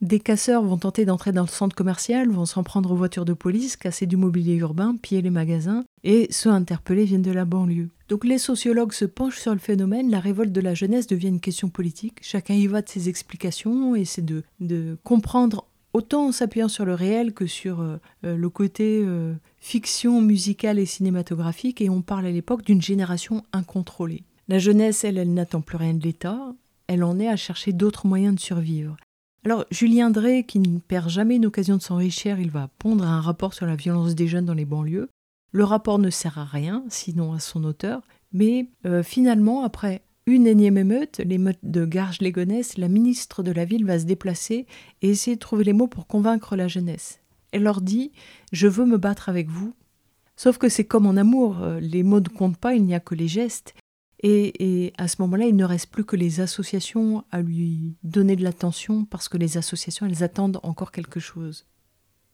Des 0.00 0.20
casseurs 0.20 0.62
vont 0.62 0.78
tenter 0.78 1.04
d'entrer 1.04 1.32
dans 1.32 1.42
le 1.42 1.48
centre 1.48 1.76
commercial, 1.76 2.30
vont 2.30 2.46
s'en 2.46 2.62
prendre 2.62 2.92
aux 2.92 2.96
voitures 2.96 3.26
de 3.26 3.34
police, 3.34 3.76
casser 3.76 4.06
du 4.06 4.16
mobilier 4.16 4.54
urbain, 4.54 4.96
piller 4.96 5.20
les 5.20 5.30
magasins, 5.30 5.84
et 6.02 6.28
ceux 6.30 6.50
interpellés 6.50 7.04
viennent 7.04 7.20
de 7.20 7.32
la 7.32 7.44
banlieue. 7.44 7.90
Donc 8.08 8.24
les 8.24 8.38
sociologues 8.38 8.92
se 8.92 9.04
penchent 9.04 9.40
sur 9.40 9.52
le 9.52 9.58
phénomène, 9.58 10.10
la 10.10 10.20
révolte 10.20 10.52
de 10.52 10.60
la 10.60 10.72
jeunesse 10.72 11.08
devient 11.08 11.28
une 11.28 11.40
question 11.40 11.68
politique, 11.68 12.20
chacun 12.22 12.54
y 12.54 12.68
va 12.68 12.80
de 12.80 12.88
ses 12.88 13.08
explications, 13.08 13.96
et 13.96 14.04
c'est 14.04 14.24
de, 14.24 14.44
de 14.60 14.96
comprendre 15.02 15.66
autant 15.98 16.28
en 16.28 16.32
s'appuyant 16.32 16.68
sur 16.68 16.84
le 16.84 16.94
réel 16.94 17.34
que 17.34 17.46
sur 17.46 17.80
euh, 17.80 17.96
euh, 18.24 18.36
le 18.36 18.50
côté 18.50 19.02
euh, 19.04 19.34
fiction 19.58 20.22
musicale 20.22 20.78
et 20.78 20.86
cinématographique, 20.86 21.80
et 21.80 21.90
on 21.90 22.02
parle 22.02 22.26
à 22.26 22.30
l'époque 22.30 22.64
d'une 22.64 22.80
génération 22.80 23.44
incontrôlée. 23.52 24.22
La 24.46 24.60
jeunesse, 24.60 25.02
elle, 25.02 25.18
elle 25.18 25.34
n'attend 25.34 25.60
plus 25.60 25.76
rien 25.76 25.94
de 25.94 26.04
l'État, 26.04 26.54
elle 26.86 27.02
en 27.02 27.18
est 27.18 27.26
à 27.26 27.34
chercher 27.34 27.72
d'autres 27.72 28.06
moyens 28.06 28.36
de 28.36 28.40
survivre. 28.40 28.96
Alors 29.44 29.64
Julien 29.72 30.10
Drey, 30.10 30.44
qui 30.44 30.60
ne 30.60 30.78
perd 30.78 31.10
jamais 31.10 31.34
une 31.34 31.46
occasion 31.46 31.76
de 31.76 31.82
s'enrichir, 31.82 32.38
il 32.38 32.50
va 32.50 32.70
pondre 32.78 33.04
un 33.04 33.20
rapport 33.20 33.52
sur 33.52 33.66
la 33.66 33.74
violence 33.74 34.14
des 34.14 34.28
jeunes 34.28 34.46
dans 34.46 34.54
les 34.54 34.64
banlieues. 34.64 35.08
Le 35.50 35.64
rapport 35.64 35.98
ne 35.98 36.10
sert 36.10 36.38
à 36.38 36.44
rien, 36.44 36.84
sinon 36.90 37.32
à 37.32 37.40
son 37.40 37.64
auteur, 37.64 38.02
mais 38.32 38.68
finalement, 39.02 39.64
après 39.64 40.02
une 40.34 40.46
énième 40.46 40.78
émeute, 40.78 41.18
l'émeute 41.18 41.58
de 41.62 41.84
Garges-les-Gonesse, 41.84 42.78
la 42.78 42.88
ministre 42.88 43.42
de 43.42 43.50
la 43.50 43.64
ville 43.64 43.84
va 43.84 43.98
se 43.98 44.04
déplacer 44.04 44.66
et 45.02 45.10
essayer 45.10 45.36
de 45.36 45.40
trouver 45.40 45.64
les 45.64 45.72
mots 45.72 45.88
pour 45.88 46.06
convaincre 46.06 46.56
la 46.56 46.68
jeunesse. 46.68 47.20
Elle 47.52 47.62
leur 47.62 47.80
dit 47.80 48.12
Je 48.52 48.68
veux 48.68 48.84
me 48.84 48.98
battre 48.98 49.28
avec 49.28 49.48
vous. 49.48 49.74
Sauf 50.36 50.58
que 50.58 50.68
c'est 50.68 50.84
comme 50.84 51.06
en 51.06 51.16
amour, 51.16 51.62
euh, 51.62 51.80
les 51.80 52.02
mots 52.02 52.20
ne 52.20 52.28
comptent 52.28 52.58
pas, 52.58 52.74
il 52.74 52.84
n'y 52.84 52.94
a 52.94 53.00
que 53.00 53.14
les 53.14 53.28
gestes. 53.28 53.74
Et, 54.20 54.86
et 54.86 54.92
à 54.98 55.08
ce 55.08 55.22
moment-là, 55.22 55.46
il 55.46 55.56
ne 55.56 55.64
reste 55.64 55.90
plus 55.90 56.04
que 56.04 56.16
les 56.16 56.40
associations 56.40 57.24
à 57.30 57.40
lui 57.40 57.96
donner 58.02 58.36
de 58.36 58.42
l'attention 58.44 59.04
parce 59.04 59.28
que 59.28 59.36
les 59.36 59.56
associations, 59.56 60.06
elles 60.06 60.22
attendent 60.22 60.60
encore 60.62 60.92
quelque 60.92 61.20
chose. 61.20 61.66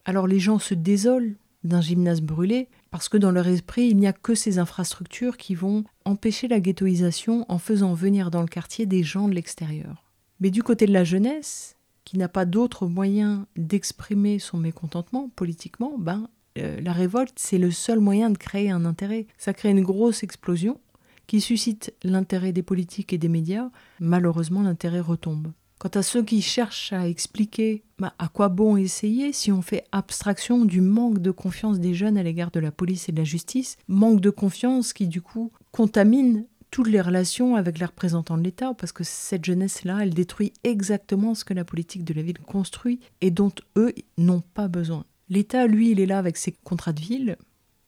Alors 0.04 0.26
les 0.26 0.38
gens 0.38 0.58
se 0.58 0.74
désolent 0.74 1.36
d'un 1.62 1.80
gymnase 1.80 2.20
brûlé, 2.20 2.68
parce 2.94 3.08
que 3.08 3.16
dans 3.16 3.32
leur 3.32 3.48
esprit, 3.48 3.88
il 3.88 3.96
n'y 3.96 4.06
a 4.06 4.12
que 4.12 4.36
ces 4.36 4.60
infrastructures 4.60 5.36
qui 5.36 5.56
vont 5.56 5.82
empêcher 6.04 6.46
la 6.46 6.60
ghettoisation 6.60 7.44
en 7.48 7.58
faisant 7.58 7.92
venir 7.92 8.30
dans 8.30 8.40
le 8.40 8.46
quartier 8.46 8.86
des 8.86 9.02
gens 9.02 9.26
de 9.26 9.34
l'extérieur. 9.34 10.04
Mais 10.38 10.52
du 10.52 10.62
côté 10.62 10.86
de 10.86 10.92
la 10.92 11.02
jeunesse, 11.02 11.76
qui 12.04 12.18
n'a 12.18 12.28
pas 12.28 12.44
d'autre 12.44 12.86
moyen 12.86 13.48
d'exprimer 13.56 14.38
son 14.38 14.58
mécontentement 14.58 15.28
politiquement, 15.34 15.96
ben, 15.98 16.28
euh, 16.56 16.80
la 16.80 16.92
révolte, 16.92 17.34
c'est 17.34 17.58
le 17.58 17.72
seul 17.72 17.98
moyen 17.98 18.30
de 18.30 18.38
créer 18.38 18.70
un 18.70 18.84
intérêt. 18.84 19.26
Ça 19.38 19.54
crée 19.54 19.70
une 19.70 19.82
grosse 19.82 20.22
explosion 20.22 20.80
qui 21.26 21.40
suscite 21.40 21.92
l'intérêt 22.04 22.52
des 22.52 22.62
politiques 22.62 23.12
et 23.12 23.18
des 23.18 23.28
médias. 23.28 23.70
Malheureusement, 23.98 24.62
l'intérêt 24.62 25.00
retombe. 25.00 25.50
Quant 25.78 25.90
à 25.90 26.02
ceux 26.02 26.22
qui 26.22 26.40
cherchent 26.40 26.92
à 26.92 27.08
expliquer 27.08 27.82
bah, 27.98 28.14
à 28.18 28.28
quoi 28.28 28.48
bon 28.48 28.76
essayer 28.76 29.32
si 29.32 29.52
on 29.52 29.62
fait 29.62 29.84
abstraction 29.92 30.64
du 30.64 30.80
manque 30.80 31.18
de 31.18 31.30
confiance 31.30 31.78
des 31.78 31.94
jeunes 31.94 32.16
à 32.16 32.22
l'égard 32.22 32.50
de 32.50 32.60
la 32.60 32.72
police 32.72 33.08
et 33.08 33.12
de 33.12 33.18
la 33.18 33.24
justice, 33.24 33.76
manque 33.88 34.20
de 34.20 34.30
confiance 34.30 34.92
qui 34.92 35.06
du 35.06 35.20
coup 35.20 35.52
contamine 35.72 36.46
toutes 36.70 36.88
les 36.88 37.00
relations 37.00 37.54
avec 37.54 37.78
les 37.78 37.86
représentants 37.86 38.36
de 38.36 38.42
l'État, 38.42 38.74
parce 38.74 38.90
que 38.90 39.04
cette 39.04 39.44
jeunesse-là, 39.44 40.00
elle 40.02 40.12
détruit 40.12 40.52
exactement 40.64 41.36
ce 41.36 41.44
que 41.44 41.54
la 41.54 41.64
politique 41.64 42.02
de 42.02 42.14
la 42.14 42.22
ville 42.22 42.40
construit 42.40 42.98
et 43.20 43.30
dont 43.30 43.52
eux 43.76 43.94
n'ont 44.18 44.42
pas 44.54 44.66
besoin. 44.66 45.04
L'État, 45.28 45.68
lui, 45.68 45.92
il 45.92 46.00
est 46.00 46.06
là 46.06 46.18
avec 46.18 46.36
ses 46.36 46.50
contrats 46.50 46.92
de 46.92 47.00
ville, 47.00 47.36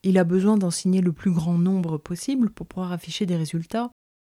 il 0.04 0.18
a 0.18 0.24
besoin 0.24 0.56
d'en 0.56 0.70
signer 0.70 1.00
le 1.00 1.12
plus 1.12 1.32
grand 1.32 1.58
nombre 1.58 1.98
possible 1.98 2.48
pour 2.48 2.66
pouvoir 2.66 2.92
afficher 2.92 3.26
des 3.26 3.34
résultats, 3.34 3.90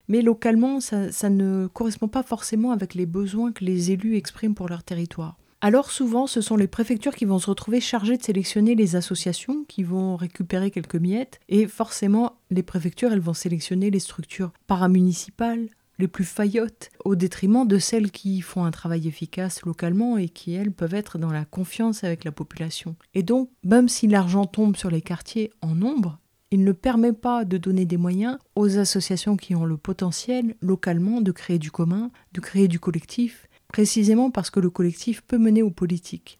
mais 0.09 0.23
localement, 0.23 0.81
ça, 0.81 1.31
ne 1.31 1.67
correspond 1.67 2.09
pas 2.09 2.23
forcément 2.23 2.71
avec 2.71 2.95
les 2.95 3.07
besoins 3.07 3.53
que 3.53 3.65
les 3.65 3.91
élus 3.91 4.17
expriment 4.17 4.55
pour 4.55 4.69
leur 4.69 4.83
territoire. 4.83 5.37
Alors 5.61 5.91
souvent, 5.91 6.27
ce 6.27 6.41
sont 6.41 6.57
les 6.57 6.67
préfectures 6.67 7.15
qui 7.15 7.25
vont 7.25 7.39
se 7.39 7.49
retrouver 7.49 7.81
chargées 7.81 8.17
de 8.17 8.23
sélectionner 8.23 8.75
les 8.75 8.95
associations 8.95 9.65
qui 9.67 9.83
vont 9.83 10.17
récupérer 10.17 10.71
quelques 10.71 10.97
miettes, 10.97 11.41
et 11.49 11.67
forcément, 11.67 12.39
les 12.51 12.63
préfectures, 12.63 13.13
elles 13.13 13.21
vont 13.21 13.35
sélectionner 13.35 13.91
les 13.91 13.99
structures 13.99 14.53
paramunicipales, 14.67 15.69
les 15.99 16.09
plus 16.09 16.25
faillottes, 16.25 16.91
au 17.05 17.17
détriment 17.17 17.67
de 17.67 17.79
celles 17.79 18.11
qui 18.11 18.43
font 18.43 18.65
un 18.65 18.71
travail 18.71 19.09
efficace 19.09 19.63
localement 19.65 20.19
et 20.19 20.29
qui, 20.29 20.53
elles, 20.53 20.73
peuvent 20.73 20.95
être 20.95 21.19
dans 21.19 21.33
la 21.33 21.45
confiance 21.45 22.05
avec 22.05 22.25
la 22.25 22.33
population. 22.33 22.97
Et 23.15 23.23
donc, 23.23 23.51
même 23.65 23.89
si 23.89 24.07
l'argent 24.07 24.45
tombe 24.45 24.77
sur 24.77 24.91
les 24.91 25.03
quartiers 25.03 25.51
en 25.63 25.75
nombre, 25.75 26.19
il 26.51 26.65
ne 26.65 26.73
permet 26.73 27.13
pas 27.13 27.45
de 27.45 27.59
donner 27.59 27.85
des 27.85 27.97
moyens 27.97 28.39
aux 28.55 28.79
associations 28.79 29.37
qui 29.37 29.55
ont 29.55 29.65
le 29.65 29.77
potentiel 29.77 30.55
localement 30.61 31.21
de 31.21 31.33
créer 31.33 31.59
du 31.59 31.71
commun, 31.71 32.11
de 32.33 32.41
créer 32.41 32.69
du 32.69 32.79
collectif, 32.79 33.49
précisément 33.69 34.31
parce 34.31 34.51
que 34.51 34.61
le 34.61 34.71
collectif 34.71 35.23
peut 35.23 35.39
mener 35.39 35.63
aux 35.63 35.71
politiques. 35.71 36.39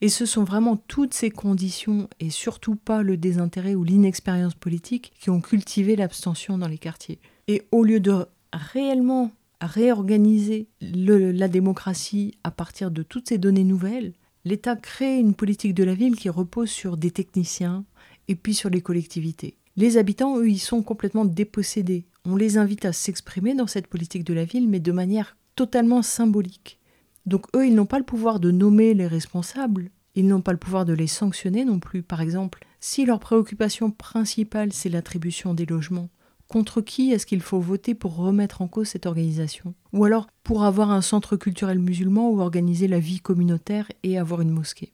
Et 0.00 0.08
ce 0.08 0.26
sont 0.26 0.44
vraiment 0.44 0.76
toutes 0.76 1.14
ces 1.14 1.30
conditions, 1.30 2.08
et 2.20 2.30
surtout 2.30 2.76
pas 2.76 3.02
le 3.02 3.16
désintérêt 3.16 3.74
ou 3.74 3.84
l'inexpérience 3.84 4.54
politique, 4.54 5.12
qui 5.18 5.30
ont 5.30 5.40
cultivé 5.40 5.96
l'abstention 5.96 6.58
dans 6.58 6.68
les 6.68 6.78
quartiers. 6.78 7.18
Et 7.48 7.62
au 7.72 7.82
lieu 7.82 8.00
de 8.00 8.26
réellement 8.52 9.32
réorganiser 9.60 10.68
la 10.80 11.48
démocratie 11.48 12.34
à 12.44 12.50
partir 12.50 12.90
de 12.90 13.02
toutes 13.02 13.28
ces 13.28 13.38
données 13.38 13.64
nouvelles, 13.64 14.12
l'État 14.44 14.76
crée 14.76 15.18
une 15.18 15.34
politique 15.34 15.74
de 15.74 15.84
la 15.84 15.94
ville 15.94 16.16
qui 16.16 16.28
repose 16.28 16.70
sur 16.70 16.96
des 16.96 17.10
techniciens, 17.10 17.84
et 18.28 18.36
puis 18.36 18.54
sur 18.54 18.70
les 18.70 18.80
collectivités. 18.80 19.56
Les 19.76 19.98
habitants, 19.98 20.38
eux, 20.38 20.48
ils 20.48 20.58
sont 20.58 20.82
complètement 20.82 21.24
dépossédés. 21.24 22.06
On 22.24 22.36
les 22.36 22.56
invite 22.56 22.84
à 22.84 22.92
s'exprimer 22.92 23.54
dans 23.54 23.66
cette 23.66 23.88
politique 23.88 24.24
de 24.24 24.34
la 24.34 24.44
ville, 24.44 24.68
mais 24.68 24.80
de 24.80 24.92
manière 24.92 25.36
totalement 25.54 26.02
symbolique. 26.02 26.78
Donc 27.26 27.46
eux, 27.54 27.66
ils 27.66 27.74
n'ont 27.74 27.86
pas 27.86 27.98
le 27.98 28.04
pouvoir 28.04 28.40
de 28.40 28.50
nommer 28.50 28.94
les 28.94 29.06
responsables, 29.06 29.90
ils 30.14 30.26
n'ont 30.26 30.40
pas 30.40 30.52
le 30.52 30.58
pouvoir 30.58 30.84
de 30.86 30.94
les 30.94 31.06
sanctionner 31.06 31.64
non 31.64 31.78
plus. 31.78 32.02
Par 32.02 32.20
exemple, 32.20 32.64
si 32.80 33.04
leur 33.04 33.20
préoccupation 33.20 33.90
principale, 33.90 34.72
c'est 34.72 34.88
l'attribution 34.88 35.52
des 35.52 35.66
logements, 35.66 36.08
contre 36.48 36.80
qui 36.80 37.12
est-ce 37.12 37.26
qu'il 37.26 37.42
faut 37.42 37.60
voter 37.60 37.94
pour 37.94 38.16
remettre 38.16 38.62
en 38.62 38.68
cause 38.68 38.88
cette 38.88 39.06
organisation? 39.06 39.74
Ou 39.92 40.04
alors 40.04 40.28
pour 40.42 40.64
avoir 40.64 40.90
un 40.90 41.02
centre 41.02 41.36
culturel 41.36 41.78
musulman 41.78 42.30
ou 42.30 42.40
organiser 42.40 42.88
la 42.88 43.00
vie 43.00 43.20
communautaire 43.20 43.90
et 44.02 44.18
avoir 44.18 44.40
une 44.40 44.50
mosquée? 44.50 44.92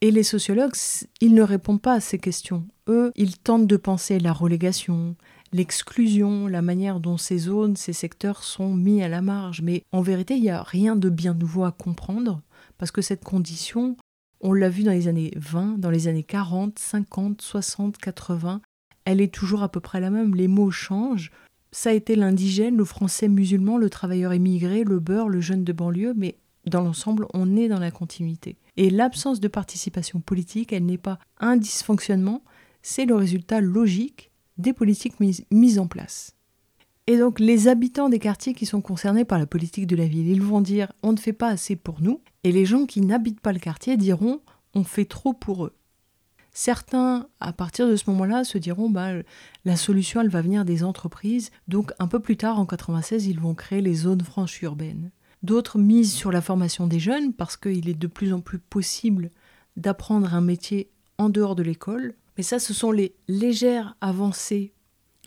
Et 0.00 0.10
les 0.10 0.22
sociologues, 0.22 0.74
ils 1.20 1.34
ne 1.34 1.42
répondent 1.42 1.80
pas 1.80 1.94
à 1.94 2.00
ces 2.00 2.18
questions. 2.18 2.66
Eux, 2.88 3.12
ils 3.16 3.38
tentent 3.38 3.66
de 3.66 3.76
penser 3.76 4.18
la 4.18 4.32
relégation, 4.32 5.16
l'exclusion, 5.52 6.46
la 6.46 6.62
manière 6.62 7.00
dont 7.00 7.16
ces 7.16 7.38
zones, 7.38 7.76
ces 7.76 7.92
secteurs 7.92 8.42
sont 8.42 8.74
mis 8.74 9.02
à 9.02 9.08
la 9.08 9.22
marge. 9.22 9.62
Mais 9.62 9.82
en 9.92 10.02
vérité, 10.02 10.36
il 10.36 10.42
n'y 10.42 10.50
a 10.50 10.62
rien 10.62 10.96
de 10.96 11.08
bien 11.08 11.34
nouveau 11.34 11.64
à 11.64 11.72
comprendre, 11.72 12.42
parce 12.78 12.90
que 12.90 13.02
cette 13.02 13.24
condition, 13.24 13.96
on 14.40 14.52
l'a 14.52 14.68
vu 14.68 14.82
dans 14.82 14.92
les 14.92 15.08
années 15.08 15.32
20, 15.36 15.78
dans 15.78 15.90
les 15.90 16.08
années 16.08 16.24
40, 16.24 16.78
50, 16.78 17.40
60, 17.40 17.96
80, 17.96 18.60
elle 19.06 19.20
est 19.20 19.32
toujours 19.32 19.62
à 19.62 19.70
peu 19.70 19.80
près 19.80 20.00
la 20.00 20.10
même. 20.10 20.34
Les 20.34 20.48
mots 20.48 20.70
changent. 20.70 21.30
Ça 21.72 21.90
a 21.90 21.94
été 21.94 22.16
l'indigène, 22.16 22.76
le 22.76 22.84
français 22.84 23.28
musulman, 23.28 23.78
le 23.78 23.88
travailleur 23.88 24.32
émigré, 24.32 24.84
le 24.84 24.98
beurre, 24.98 25.28
le 25.28 25.40
jeune 25.40 25.64
de 25.64 25.72
banlieue, 25.72 26.14
mais 26.16 26.36
dans 26.66 26.82
l'ensemble, 26.82 27.26
on 27.32 27.56
est 27.56 27.68
dans 27.68 27.78
la 27.78 27.90
continuité. 27.90 28.56
Et 28.76 28.90
l'absence 28.90 29.40
de 29.40 29.48
participation 29.48 30.20
politique, 30.20 30.72
elle 30.72 30.84
n'est 30.84 30.98
pas 30.98 31.18
un 31.38 31.56
dysfonctionnement, 31.56 32.42
c'est 32.82 33.06
le 33.06 33.14
résultat 33.14 33.60
logique 33.60 34.30
des 34.58 34.72
politiques 34.72 35.20
mises, 35.20 35.78
en 35.78 35.86
place. 35.86 36.34
Et 37.06 37.18
donc 37.18 37.40
les 37.40 37.68
habitants 37.68 38.08
des 38.08 38.18
quartiers 38.18 38.54
qui 38.54 38.66
sont 38.66 38.80
concernés 38.80 39.24
par 39.24 39.38
la 39.38 39.46
politique 39.46 39.86
de 39.86 39.96
la 39.96 40.06
ville, 40.06 40.28
ils 40.28 40.42
vont 40.42 40.60
dire 40.60 40.92
on 41.02 41.12
ne 41.12 41.18
fait 41.18 41.32
pas 41.32 41.48
assez 41.48 41.76
pour 41.76 42.00
nous, 42.00 42.20
et 42.44 42.52
les 42.52 42.64
gens 42.66 42.86
qui 42.86 43.00
n'habitent 43.00 43.40
pas 43.40 43.52
le 43.52 43.58
quartier 43.58 43.96
diront 43.96 44.40
on 44.74 44.84
fait 44.84 45.04
trop 45.04 45.32
pour 45.32 45.64
eux. 45.64 45.74
Certains, 46.52 47.28
à 47.38 47.52
partir 47.52 47.86
de 47.86 47.96
ce 47.96 48.08
moment-là, 48.08 48.42
se 48.42 48.56
diront 48.56 48.88
bah, 48.88 49.10
la 49.66 49.76
solution, 49.76 50.22
elle 50.22 50.30
va 50.30 50.40
venir 50.40 50.64
des 50.64 50.84
entreprises. 50.84 51.50
Donc, 51.68 51.92
un 51.98 52.08
peu 52.08 52.18
plus 52.18 52.38
tard, 52.38 52.58
en 52.58 52.64
96, 52.64 53.26
ils 53.26 53.38
vont 53.38 53.54
créer 53.54 53.82
les 53.82 53.94
zones 53.94 54.22
franches 54.22 54.62
urbaines. 54.62 55.10
D'autres 55.46 55.78
misent 55.78 56.12
sur 56.12 56.32
la 56.32 56.40
formation 56.40 56.88
des 56.88 56.98
jeunes 56.98 57.32
parce 57.32 57.56
qu'il 57.56 57.88
est 57.88 57.94
de 57.94 58.08
plus 58.08 58.32
en 58.32 58.40
plus 58.40 58.58
possible 58.58 59.30
d'apprendre 59.76 60.34
un 60.34 60.40
métier 60.40 60.90
en 61.18 61.28
dehors 61.28 61.54
de 61.54 61.62
l'école. 61.62 62.14
Mais 62.36 62.42
ça, 62.42 62.58
ce 62.58 62.74
sont 62.74 62.90
les 62.90 63.14
légères 63.28 63.96
avancées 64.00 64.72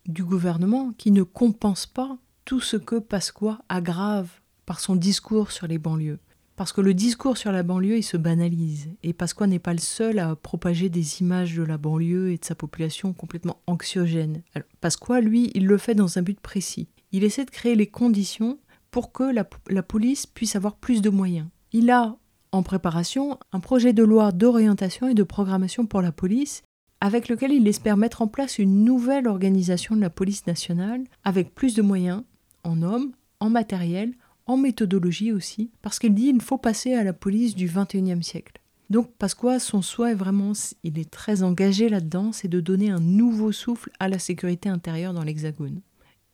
du 0.05 0.25
gouvernement 0.25 0.91
qui 0.97 1.11
ne 1.11 1.23
compensent 1.23 1.87
pas 1.87 2.17
tout 2.43 2.59
ce 2.59 2.75
que 2.75 2.97
Pasqua 2.99 3.59
aggrave 3.69 4.29
par 4.65 4.81
son 4.81 4.97
discours 4.97 5.51
sur 5.51 5.67
les 5.67 5.77
banlieues. 5.77 6.19
Parce 6.57 6.73
que 6.73 6.81
le 6.81 6.93
discours 6.93 7.37
sur 7.37 7.53
la 7.53 7.63
banlieue, 7.63 7.99
il 7.99 8.03
se 8.03 8.17
banalise. 8.17 8.89
Et 9.03 9.13
Pasqua 9.13 9.47
n'est 9.47 9.57
pas 9.57 9.71
le 9.71 9.79
seul 9.79 10.19
à 10.19 10.35
propager 10.35 10.89
des 10.89 11.21
images 11.21 11.55
de 11.55 11.63
la 11.63 11.77
banlieue 11.77 12.31
et 12.31 12.37
de 12.37 12.43
sa 12.43 12.55
population 12.55 13.13
complètement 13.13 13.61
anxiogène. 13.67 14.41
Alors, 14.53 14.67
Pasqua, 14.81 15.21
lui, 15.21 15.49
il 15.55 15.65
le 15.65 15.77
fait 15.77 15.95
dans 15.95 16.17
un 16.17 16.23
but 16.23 16.41
précis. 16.41 16.89
Il 17.13 17.23
essaie 17.23 17.45
de 17.45 17.51
créer 17.51 17.75
les 17.75 17.87
conditions 17.87 18.59
pour 18.91 19.11
que 19.11 19.23
la, 19.23 19.83
police 19.83 20.25
puisse 20.25 20.55
avoir 20.55 20.75
plus 20.75 21.01
de 21.01 21.09
moyens. 21.09 21.47
Il 21.71 21.89
a 21.91 22.17
en 22.51 22.63
préparation 22.63 23.37
un 23.51 23.59
projet 23.59 23.93
de 23.93 24.03
loi 24.03 24.31
d'orientation 24.31 25.07
et 25.07 25.13
de 25.13 25.23
programmation 25.23 25.85
pour 25.85 26.01
la 26.01 26.11
police 26.11 26.63
avec 27.01 27.29
lequel 27.29 27.51
il 27.51 27.67
espère 27.67 27.97
mettre 27.97 28.21
en 28.21 28.27
place 28.27 28.57
une 28.59 28.83
nouvelle 28.83 29.27
organisation 29.27 29.95
de 29.95 30.01
la 30.01 30.09
police 30.09 30.47
nationale 30.47 31.03
avec 31.23 31.55
plus 31.55 31.75
de 31.75 31.81
moyens 31.81 32.23
en 32.63 32.81
hommes, 32.81 33.11
en 33.39 33.49
matériel, 33.49 34.13
en 34.47 34.57
méthodologie 34.57 35.31
aussi, 35.31 35.71
parce 35.81 35.99
qu'il 35.99 36.13
dit 36.13 36.31
qu'il 36.31 36.41
faut 36.41 36.57
passer 36.57 36.93
à 36.95 37.03
la 37.03 37.13
police 37.13 37.55
du 37.55 37.67
XXIe 37.67 38.23
siècle. 38.23 38.59
Donc 38.89 39.11
Pasqua, 39.17 39.59
son 39.59 39.83
souhait 39.83 40.15
vraiment, 40.15 40.53
il 40.83 40.97
est 40.97 41.09
très 41.09 41.43
engagé 41.43 41.89
là-dedans, 41.89 42.31
c'est 42.31 42.47
de 42.47 42.59
donner 42.59 42.89
un 42.89 42.99
nouveau 42.99 43.51
souffle 43.51 43.91
à 43.99 44.09
la 44.09 44.17
sécurité 44.17 44.67
intérieure 44.67 45.13
dans 45.13 45.23
l'Hexagone. 45.23 45.81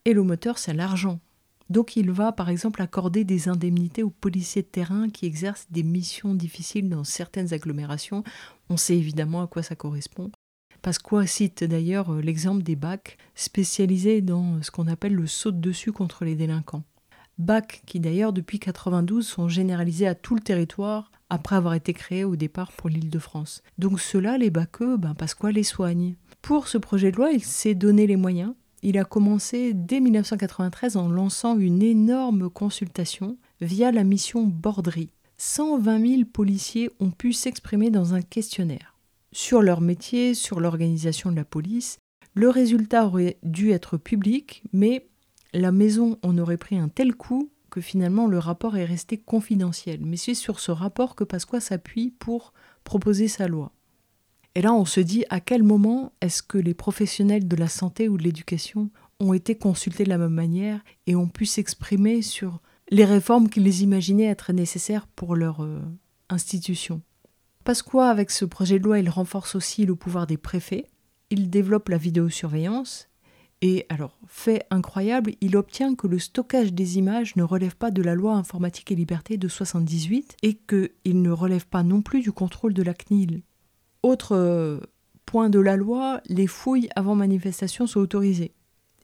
Et 0.06 0.14
le 0.14 0.24
moteur, 0.24 0.58
c'est 0.58 0.74
l'argent. 0.74 1.20
Donc 1.70 1.96
il 1.96 2.12
va 2.12 2.32
par 2.32 2.50
exemple 2.50 2.82
accorder 2.82 3.24
des 3.24 3.50
indemnités 3.50 4.04
aux 4.04 4.12
policiers 4.12 4.62
de 4.62 4.68
terrain 4.68 5.10
qui 5.10 5.26
exercent 5.26 5.68
des 5.72 5.84
missions 5.84 6.36
difficiles 6.36 6.90
dans 6.90 7.04
certaines 7.04 7.54
agglomérations. 7.54 8.24
On 8.70 8.78
sait 8.78 8.98
évidemment 8.98 9.42
à 9.42 9.48
quoi 9.48 9.64
ça 9.64 9.76
correspond. 9.76 10.32
Pasqua 10.82 11.26
cite 11.26 11.64
d'ailleurs 11.64 12.14
euh, 12.14 12.22
l'exemple 12.22 12.62
des 12.62 12.76
BAC 12.76 13.18
spécialisés 13.34 14.22
dans 14.22 14.62
ce 14.62 14.70
qu'on 14.70 14.88
appelle 14.88 15.16
le 15.16 15.26
saut 15.26 15.52
de 15.52 15.60
dessus 15.60 15.92
contre 15.92 16.26
les 16.26 16.36
délinquants. 16.36 16.84
BAC 17.40 17.82
qui 17.88 18.00
d'ailleurs 18.00 18.34
depuis 18.34 18.60
92 18.60 19.26
sont 19.26 19.50
généralisés 19.50 20.08
à 20.08 20.14
tout 20.14 20.36
le 20.36 20.42
territoire 20.42 21.12
après 21.30 21.56
avoir 21.56 21.74
été 21.74 21.94
créés 21.94 22.24
au 22.24 22.36
départ 22.36 22.72
pour 22.72 22.90
l'île 22.90 23.10
de 23.10 23.20
France. 23.20 23.64
Donc 23.80 24.00
ceux-là, 24.00 24.38
les 24.38 24.52
BACeux, 24.52 24.98
ben 24.98 25.16
Pasqua 25.16 25.52
les 25.52 25.64
soigne. 25.64 26.16
Pour 26.44 26.68
ce 26.68 26.78
projet 26.78 27.12
de 27.12 27.18
loi, 27.18 27.32
il 27.32 27.44
s'est 27.44 27.74
donné 27.74 28.06
les 28.06 28.16
moyens 28.16 28.54
il 28.84 28.98
a 28.98 29.04
commencé 29.04 29.74
dès 29.74 30.00
1993 30.00 30.98
en 30.98 31.10
lançant 31.10 31.58
une 31.58 31.82
énorme 31.82 32.50
consultation 32.50 33.38
via 33.62 33.92
la 33.92 34.04
mission 34.04 34.44
Borderie. 34.44 35.12
120 35.38 36.08
000 36.08 36.22
policiers 36.32 36.90
ont 37.00 37.12
pu 37.12 37.34
s'exprimer 37.34 37.90
dans 37.90 38.14
un 38.14 38.22
questionnaire 38.22 38.96
sur 39.36 39.62
leur 39.62 39.82
métier, 39.82 40.34
sur 40.34 40.62
l'organisation 40.62 41.30
de 41.30 41.36
la 41.36 41.44
police. 41.44 42.00
Le 42.36 42.50
résultat 42.50 43.06
aurait 43.06 43.38
dû 43.44 43.72
être 43.72 43.98
public, 43.98 44.64
mais 44.72 45.10
la 45.54 45.74
maison 45.74 46.18
en 46.24 46.38
aurait 46.38 46.58
pris 46.58 46.78
un 46.78 46.88
tel 46.88 47.16
coup 47.16 47.52
que 47.70 47.82
finalement 47.82 48.28
le 48.28 48.40
rapport 48.40 48.78
est 48.78 48.86
resté 48.86 49.18
confidentiel. 49.18 50.00
Mais 50.06 50.16
c'est 50.16 50.36
sur 50.36 50.62
ce 50.62 50.72
rapport 50.72 51.16
que 51.16 51.26
Pasqua 51.26 51.60
s'appuie 51.60 52.12
pour 52.12 52.54
proposer 52.86 53.28
sa 53.28 53.50
loi. 53.50 53.74
Et 54.56 54.62
là, 54.62 54.74
on 54.74 54.86
se 54.86 55.02
dit 55.02 55.26
à 55.30 55.42
quel 55.42 55.64
moment 55.64 56.14
est-ce 56.22 56.42
que 56.42 56.58
les 56.58 56.74
professionnels 56.74 57.48
de 57.48 57.56
la 57.56 57.68
santé 57.68 58.08
ou 58.08 58.18
de 58.18 58.24
l'éducation 58.24 58.90
ont 59.20 59.34
été 59.34 59.56
consultés 59.56 60.06
de 60.06 60.10
la 60.10 60.18
même 60.18 60.34
manière 60.34 60.82
et 61.08 61.16
ont 61.16 61.28
pu 61.28 61.46
s'exprimer 61.46 62.22
sur 62.22 62.62
les 62.90 63.06
réformes 63.06 63.50
qu'ils 63.50 63.82
imaginaient 63.82 64.26
être 64.26 64.54
nécessaires 64.54 65.08
pour 65.08 65.36
leur 65.36 65.64
euh, 65.64 65.82
institution? 66.30 67.02
Pasqua, 67.66 68.10
avec 68.10 68.32
ce 68.32 68.46
projet 68.46 68.80
de 68.80 68.86
loi, 68.86 69.00
il 69.00 69.10
renforce 69.10 69.56
aussi 69.56 69.86
le 69.86 69.96
pouvoir 69.96 70.28
des 70.28 70.38
préfets, 70.38 70.86
il 71.32 71.50
développe 71.50 71.90
la 71.90 71.98
vidéosurveillance, 71.98 73.10
et 73.62 73.86
alors, 73.90 74.20
fait 74.28 74.66
incroyable, 74.70 75.34
il 75.42 75.58
obtient 75.58 75.96
que 75.96 76.08
le 76.08 76.20
stockage 76.20 76.74
des 76.74 76.98
images 76.98 77.36
ne 77.36 77.44
relève 77.44 77.76
pas 77.76 77.90
de 77.90 78.02
la 78.02 78.14
loi 78.14 78.36
informatique 78.36 78.92
et 78.92 78.96
liberté 78.96 79.38
de 79.38 79.48
78 79.48 80.38
et 80.44 80.54
qu'il 80.54 81.22
ne 81.22 81.32
relève 81.32 81.66
pas 81.66 81.82
non 81.82 82.02
plus 82.02 82.22
du 82.22 82.32
contrôle 82.32 82.74
de 82.74 82.84
la 82.84 82.94
CNIL. 82.94 83.42
Autre 84.06 84.36
euh, 84.36 84.78
point 85.26 85.50
de 85.50 85.58
la 85.58 85.76
loi, 85.76 86.22
les 86.28 86.46
fouilles 86.46 86.90
avant 86.96 87.16
manifestation 87.16 87.88
sont 87.88 88.02
autorisées. 88.02 88.54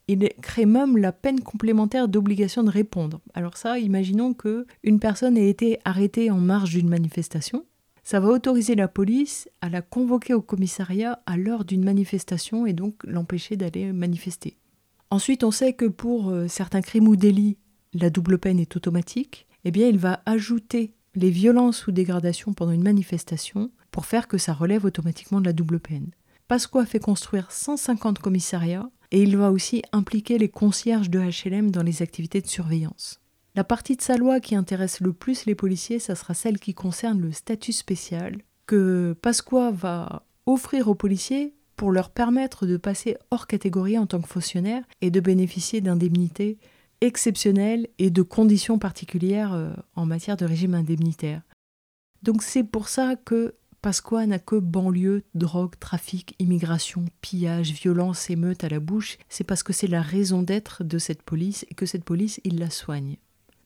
Il 0.08 0.30
crée 0.44 0.68
même 0.68 0.96
la 0.96 1.12
peine 1.12 1.40
complémentaire 1.40 2.08
d'obligation 2.08 2.62
de 2.62 2.70
répondre. 2.70 3.20
Alors 3.34 3.58
ça, 3.58 3.80
imaginons 3.80 4.36
que 4.36 4.68
une 4.84 5.00
personne 5.00 5.38
ait 5.38 5.50
été 5.50 5.80
arrêtée 5.86 6.30
en 6.30 6.38
marge 6.38 6.76
d'une 6.76 6.88
manifestation. 6.88 7.66
Ça 8.04 8.20
va 8.20 8.30
autoriser 8.30 8.76
la 8.76 8.88
police 8.88 9.50
à 9.62 9.70
la 9.70 9.82
convoquer 9.82 10.36
au 10.36 10.42
commissariat 10.44 11.24
à 11.26 11.36
l'heure 11.36 11.66
d'une 11.66 11.84
manifestation 11.84 12.68
et 12.68 12.74
donc 12.74 13.04
l'empêcher 13.04 13.56
d'aller 13.56 13.94
manifester. 13.94 14.60
Ensuite, 15.10 15.44
on 15.44 15.50
sait 15.50 15.74
que 15.74 15.86
pour 15.86 16.30
euh, 16.30 16.48
certains 16.48 16.82
crimes 16.82 17.08
ou 17.08 17.16
délits, 17.16 17.58
la 17.96 18.12
double 18.12 18.38
peine 18.38 18.60
est 18.60 18.76
automatique. 18.76 19.48
Eh 19.66 19.72
bien, 19.72 19.88
il 19.88 19.98
va 19.98 20.22
ajouter 20.28 20.94
les 21.16 21.32
violences 21.32 21.88
ou 21.88 21.92
dégradations 21.92 22.54
pendant 22.54 22.72
une 22.72 22.84
manifestation 22.84 23.72
pour 23.92 24.06
faire 24.06 24.28
que 24.28 24.38
ça 24.38 24.54
relève 24.54 24.86
automatiquement 24.86 25.42
de 25.42 25.46
la 25.46 25.54
double 25.54 25.80
peine. 25.80 26.12
Pasqua 26.48 26.86
fait 26.86 27.00
construire 27.00 27.52
150 27.52 28.20
commissariats 28.20 28.90
et 29.12 29.22
il 29.22 29.38
va 29.38 29.52
aussi 29.52 29.84
impliquer 29.92 30.38
les 30.38 30.50
concierges 30.50 31.10
de 31.10 31.20
HLM 31.20 31.72
dans 31.72 31.84
les 31.84 32.02
activités 32.02 32.42
de 32.42 32.48
surveillance. 32.48 33.20
La 33.56 33.64
partie 33.66 33.98
de 33.98 34.02
sa 34.02 34.16
loi 34.16 34.40
qui 34.40 34.56
intéresse 34.56 35.02
le 35.02 35.12
plus 35.12 35.46
les 35.46 35.56
policiers, 35.56 36.00
ça 36.00 36.16
sera 36.16 36.34
celle 36.34 36.60
qui 36.60 36.74
concerne 36.74 37.20
le 37.20 37.34
statut 37.34 37.74
spécial 37.74 38.38
que 38.66 39.14
Pasqua 39.22 39.72
va 39.72 40.26
offrir 40.46 40.88
aux 40.88 40.96
policiers 40.96 41.54
pour 41.76 41.92
leur 41.92 42.12
permettre 42.12 42.66
de 42.66 42.78
passer 42.78 43.18
hors 43.32 43.48
catégorie 43.48 43.98
en 43.98 44.06
tant 44.06 44.22
que 44.22 44.28
fonctionnaires 44.28 44.84
et 45.02 45.12
de 45.12 45.20
bénéficier 45.20 45.82
d'indemnités 45.82 46.58
exceptionnelles 47.02 47.88
et 47.98 48.12
de 48.12 48.22
conditions 48.22 48.78
particulières 48.78 49.54
euh, 49.54 49.74
en 49.96 50.06
matière 50.06 50.38
de 50.38 50.46
régime 50.46 50.76
indemnitaire. 50.76 51.42
Donc 52.22 52.44
c'est 52.44 52.64
pour 52.64 52.88
ça 52.88 53.16
que 53.16 53.56
Pasqua 53.82 54.28
n'a 54.28 54.38
que 54.38 54.58
banlieue, 54.58 55.24
drogue, 55.34 55.74
trafic, 55.80 56.36
immigration, 56.38 57.06
pillage, 57.22 57.72
violence, 57.72 58.30
émeute 58.30 58.64
à 58.64 58.70
la 58.70 58.80
bouche. 58.80 59.18
C'est 59.28 59.44
parce 59.44 59.64
que 59.64 59.74
c'est 59.74 59.88
la 59.88 60.02
raison 60.04 60.44
d'être 60.44 60.84
de 60.84 61.00
cette 61.00 61.24
police 61.24 61.66
et 61.72 61.74
que 61.74 61.88
cette 61.88 62.04
police, 62.04 62.40
il 62.44 62.60
la 62.60 62.70
soigne. 62.70 63.18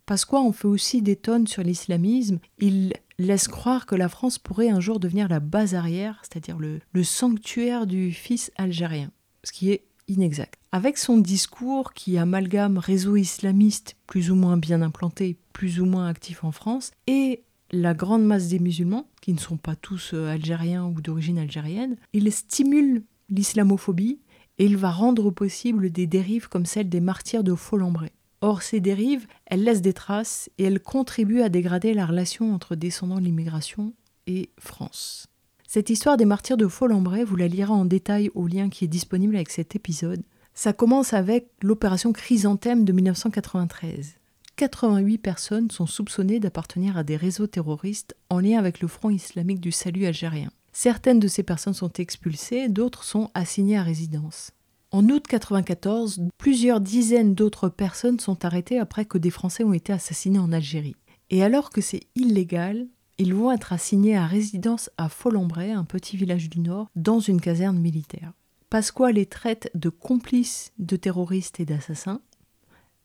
Pasqua 0.05 0.39
en 0.39 0.53
fait 0.53 0.67
aussi 0.67 1.01
des 1.01 1.17
tonnes 1.17 1.47
sur 1.47 1.63
l'islamisme. 1.63 2.39
Il 2.59 2.93
laisse 3.17 3.47
croire 3.47 3.85
que 3.85 3.95
la 3.95 4.07
France 4.07 4.37
pourrait 4.37 4.69
un 4.69 4.79
jour 4.79 4.99
devenir 4.99 5.27
la 5.27 5.39
base 5.41 5.75
arrière, 5.75 6.21
c'est-à-dire 6.21 6.59
le, 6.59 6.79
le 6.93 7.03
sanctuaire 7.03 7.85
du 7.85 8.11
fils 8.13 8.51
algérien, 8.55 9.11
ce 9.43 9.51
qui 9.51 9.71
est 9.71 9.83
inexact. 10.07 10.59
Avec 10.71 10.97
son 10.97 11.17
discours 11.17 11.93
qui 11.93 12.17
amalgame 12.17 12.77
réseau 12.77 13.15
islamiste 13.15 13.95
plus 14.07 14.29
ou 14.29 14.35
moins 14.35 14.57
bien 14.57 14.81
implanté, 14.81 15.37
plus 15.53 15.79
ou 15.79 15.85
moins 15.85 16.07
actif 16.07 16.43
en 16.43 16.51
France, 16.51 16.91
et 17.07 17.44
la 17.71 17.93
grande 17.93 18.25
masse 18.25 18.47
des 18.47 18.59
musulmans, 18.59 19.07
qui 19.21 19.33
ne 19.33 19.39
sont 19.39 19.57
pas 19.57 19.75
tous 19.75 20.11
euh, 20.13 20.29
algériens 20.29 20.85
ou 20.85 21.01
d'origine 21.01 21.39
algérienne, 21.39 21.97
il 22.13 22.31
stimule 22.31 23.03
l'islamophobie 23.29 24.19
et 24.57 24.65
il 24.65 24.77
va 24.77 24.91
rendre 24.91 25.31
possible 25.31 25.89
des 25.91 26.07
dérives 26.07 26.47
comme 26.47 26.65
celle 26.65 26.89
des 26.89 27.01
martyrs 27.01 27.43
de 27.43 27.55
Faux-Lambray. 27.55 28.11
Or, 28.41 28.61
ces 28.61 28.79
dérives, 28.79 29.27
elles 29.45 29.63
laissent 29.63 29.81
des 29.81 29.93
traces 29.93 30.49
et 30.57 30.65
elles 30.65 30.79
contribuent 30.79 31.41
à 31.41 31.49
dégrader 31.49 31.93
la 31.93 32.05
relation 32.05 32.53
entre 32.53 32.75
descendants 32.75 33.19
de 33.19 33.25
l'immigration 33.25 33.93
et 34.27 34.49
France. 34.59 35.27
Cette 35.67 35.89
histoire 35.89 36.17
des 36.17 36.25
martyrs 36.25 36.57
de 36.57 36.67
Faux-Lambray, 36.67 37.23
vous 37.23 37.35
la 37.35 37.47
lirez 37.47 37.71
en 37.71 37.85
détail 37.85 38.29
au 38.35 38.47
lien 38.47 38.69
qui 38.69 38.85
est 38.85 38.89
disponible 38.89 39.35
avec 39.35 39.49
cet 39.49 39.75
épisode. 39.75 40.23
Ça 40.53 40.73
commence 40.73 41.13
avec 41.13 41.49
l'opération 41.61 42.13
Chrysanthème 42.13 42.85
de 42.85 42.93
1993. 42.93 44.17
88 44.55 45.17
personnes 45.17 45.69
sont 45.69 45.85
soupçonnées 45.85 46.39
d'appartenir 46.39 46.95
à 46.95 47.03
des 47.03 47.17
réseaux 47.17 47.47
terroristes 47.47 48.15
en 48.29 48.39
lien 48.39 48.57
avec 48.57 48.79
le 48.79 48.87
Front 48.87 49.09
islamique 49.09 49.59
du 49.59 49.73
salut 49.73 50.05
algérien. 50.05 50.49
Certaines 50.71 51.19
de 51.19 51.27
ces 51.27 51.43
personnes 51.43 51.73
sont 51.73 51.91
expulsées, 51.91 52.69
d'autres 52.69 53.03
sont 53.03 53.31
assignées 53.33 53.77
à 53.77 53.83
résidence. 53.83 54.51
En 54.91 55.03
août 55.03 55.27
1994, 55.29 56.21
plusieurs 56.37 56.79
dizaines 56.79 57.35
d'autres 57.35 57.67
personnes 57.67 58.19
sont 58.19 58.45
arrêtées 58.45 58.79
après 58.79 59.03
que 59.03 59.17
des 59.17 59.29
Français 59.29 59.65
ont 59.65 59.73
été 59.73 59.91
assassinés 59.91 60.39
en 60.39 60.53
Algérie. 60.53 60.95
Et 61.29 61.43
alors 61.43 61.69
que 61.69 61.81
c'est 61.81 62.07
illégal, 62.15 62.87
ils 63.17 63.33
vont 63.33 63.51
être 63.51 63.73
assignés 63.73 64.15
à 64.15 64.25
résidence 64.25 64.89
à 64.97 65.09
Folembray, 65.09 65.71
un 65.71 65.83
petit 65.83 66.15
village 66.15 66.49
du 66.49 66.61
Nord, 66.61 66.89
dans 66.95 67.19
une 67.19 67.41
caserne 67.41 67.77
militaire. 67.77 68.31
Pasqua 68.69 69.11
les 69.11 69.25
traite 69.25 69.69
de 69.75 69.89
complices 69.89 70.71
de 70.79 70.95
terroristes 70.95 71.59
et 71.59 71.65
d'assassins, 71.65 72.21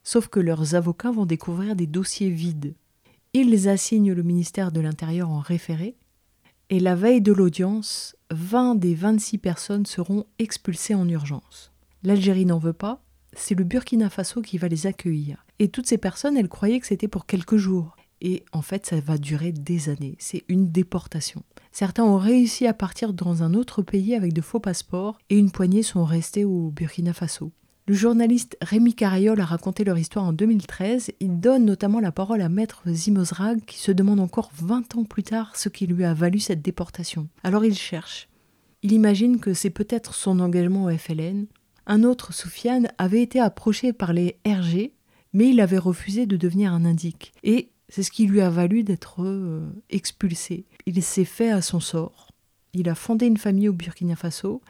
Sauf 0.03 0.27
que 0.27 0.39
leurs 0.39 0.75
avocats 0.75 1.11
vont 1.11 1.25
découvrir 1.25 1.75
des 1.75 1.87
dossiers 1.87 2.29
vides. 2.29 2.75
Ils 3.33 3.69
assignent 3.69 4.13
le 4.13 4.23
ministère 4.23 4.71
de 4.71 4.81
l'Intérieur 4.81 5.29
en 5.29 5.39
référé, 5.39 5.95
et 6.69 6.79
la 6.79 6.95
veille 6.95 7.21
de 7.21 7.33
l'audience, 7.33 8.15
20 8.31 8.75
des 8.75 8.95
26 8.95 9.37
personnes 9.37 9.85
seront 9.85 10.25
expulsées 10.39 10.95
en 10.95 11.07
urgence. 11.07 11.71
L'Algérie 12.03 12.45
n'en 12.45 12.59
veut 12.59 12.73
pas, 12.73 13.03
c'est 13.33 13.55
le 13.55 13.63
Burkina 13.63 14.09
Faso 14.09 14.41
qui 14.41 14.57
va 14.57 14.67
les 14.67 14.87
accueillir. 14.87 15.45
Et 15.59 15.67
toutes 15.67 15.87
ces 15.87 15.97
personnes, 15.97 16.37
elles 16.37 16.49
croyaient 16.49 16.79
que 16.79 16.87
c'était 16.87 17.07
pour 17.07 17.25
quelques 17.25 17.57
jours. 17.57 17.95
Et 18.21 18.43
en 18.51 18.61
fait, 18.61 18.85
ça 18.85 18.99
va 18.99 19.17
durer 19.17 19.51
des 19.51 19.89
années. 19.89 20.15
C'est 20.19 20.43
une 20.47 20.71
déportation. 20.71 21.43
Certains 21.71 22.03
ont 22.03 22.17
réussi 22.17 22.67
à 22.67 22.73
partir 22.73 23.13
dans 23.13 23.43
un 23.43 23.53
autre 23.53 23.81
pays 23.81 24.15
avec 24.15 24.33
de 24.33 24.41
faux 24.41 24.59
passeports 24.59 25.17
et 25.29 25.37
une 25.37 25.51
poignée 25.51 25.83
sont 25.83 26.05
restés 26.05 26.45
au 26.45 26.69
Burkina 26.69 27.13
Faso. 27.13 27.51
Le 27.87 27.95
journaliste 27.95 28.57
Rémi 28.61 28.93
Carriol 28.93 29.41
a 29.41 29.45
raconté 29.45 29.83
leur 29.83 29.97
histoire 29.97 30.25
en 30.25 30.33
2013. 30.33 31.11
Il 31.19 31.39
donne 31.39 31.65
notamment 31.65 31.99
la 31.99 32.11
parole 32.11 32.41
à 32.41 32.47
Maître 32.47 32.83
Zimozrag 32.87 33.65
qui 33.65 33.79
se 33.79 33.91
demande 33.91 34.19
encore 34.19 34.51
20 34.53 34.95
ans 34.95 35.03
plus 35.03 35.23
tard 35.23 35.55
ce 35.55 35.67
qui 35.67 35.87
lui 35.87 36.03
a 36.03 36.13
valu 36.13 36.39
cette 36.39 36.61
déportation. 36.61 37.27
Alors 37.43 37.65
il 37.65 37.75
cherche. 37.75 38.29
Il 38.83 38.91
imagine 38.91 39.39
que 39.39 39.55
c'est 39.55 39.71
peut-être 39.71 40.13
son 40.13 40.39
engagement 40.39 40.85
au 40.85 40.95
FLN. 40.95 41.47
Un 41.87 42.03
autre, 42.03 42.33
Soufiane, 42.33 42.87
avait 42.99 43.23
été 43.23 43.39
approché 43.39 43.93
par 43.93 44.13
les 44.13 44.37
RG, 44.45 44.91
mais 45.33 45.49
il 45.49 45.59
avait 45.59 45.79
refusé 45.79 46.27
de 46.27 46.37
devenir 46.37 46.73
un 46.73 46.85
indique. 46.85 47.33
Et 47.43 47.71
c'est 47.89 48.03
ce 48.03 48.11
qui 48.11 48.27
lui 48.27 48.41
a 48.41 48.49
valu 48.51 48.83
d'être 48.83 49.23
euh, 49.23 49.67
expulsé. 49.89 50.65
Il 50.85 51.01
s'est 51.01 51.25
fait 51.25 51.49
à 51.49 51.61
son 51.61 51.79
sort. 51.79 52.29
Il 52.73 52.89
a 52.89 52.95
fondé 52.95 53.25
une 53.25 53.37
famille 53.37 53.69
au 53.69 53.73
Burkina 53.73 54.15
Faso 54.15 54.61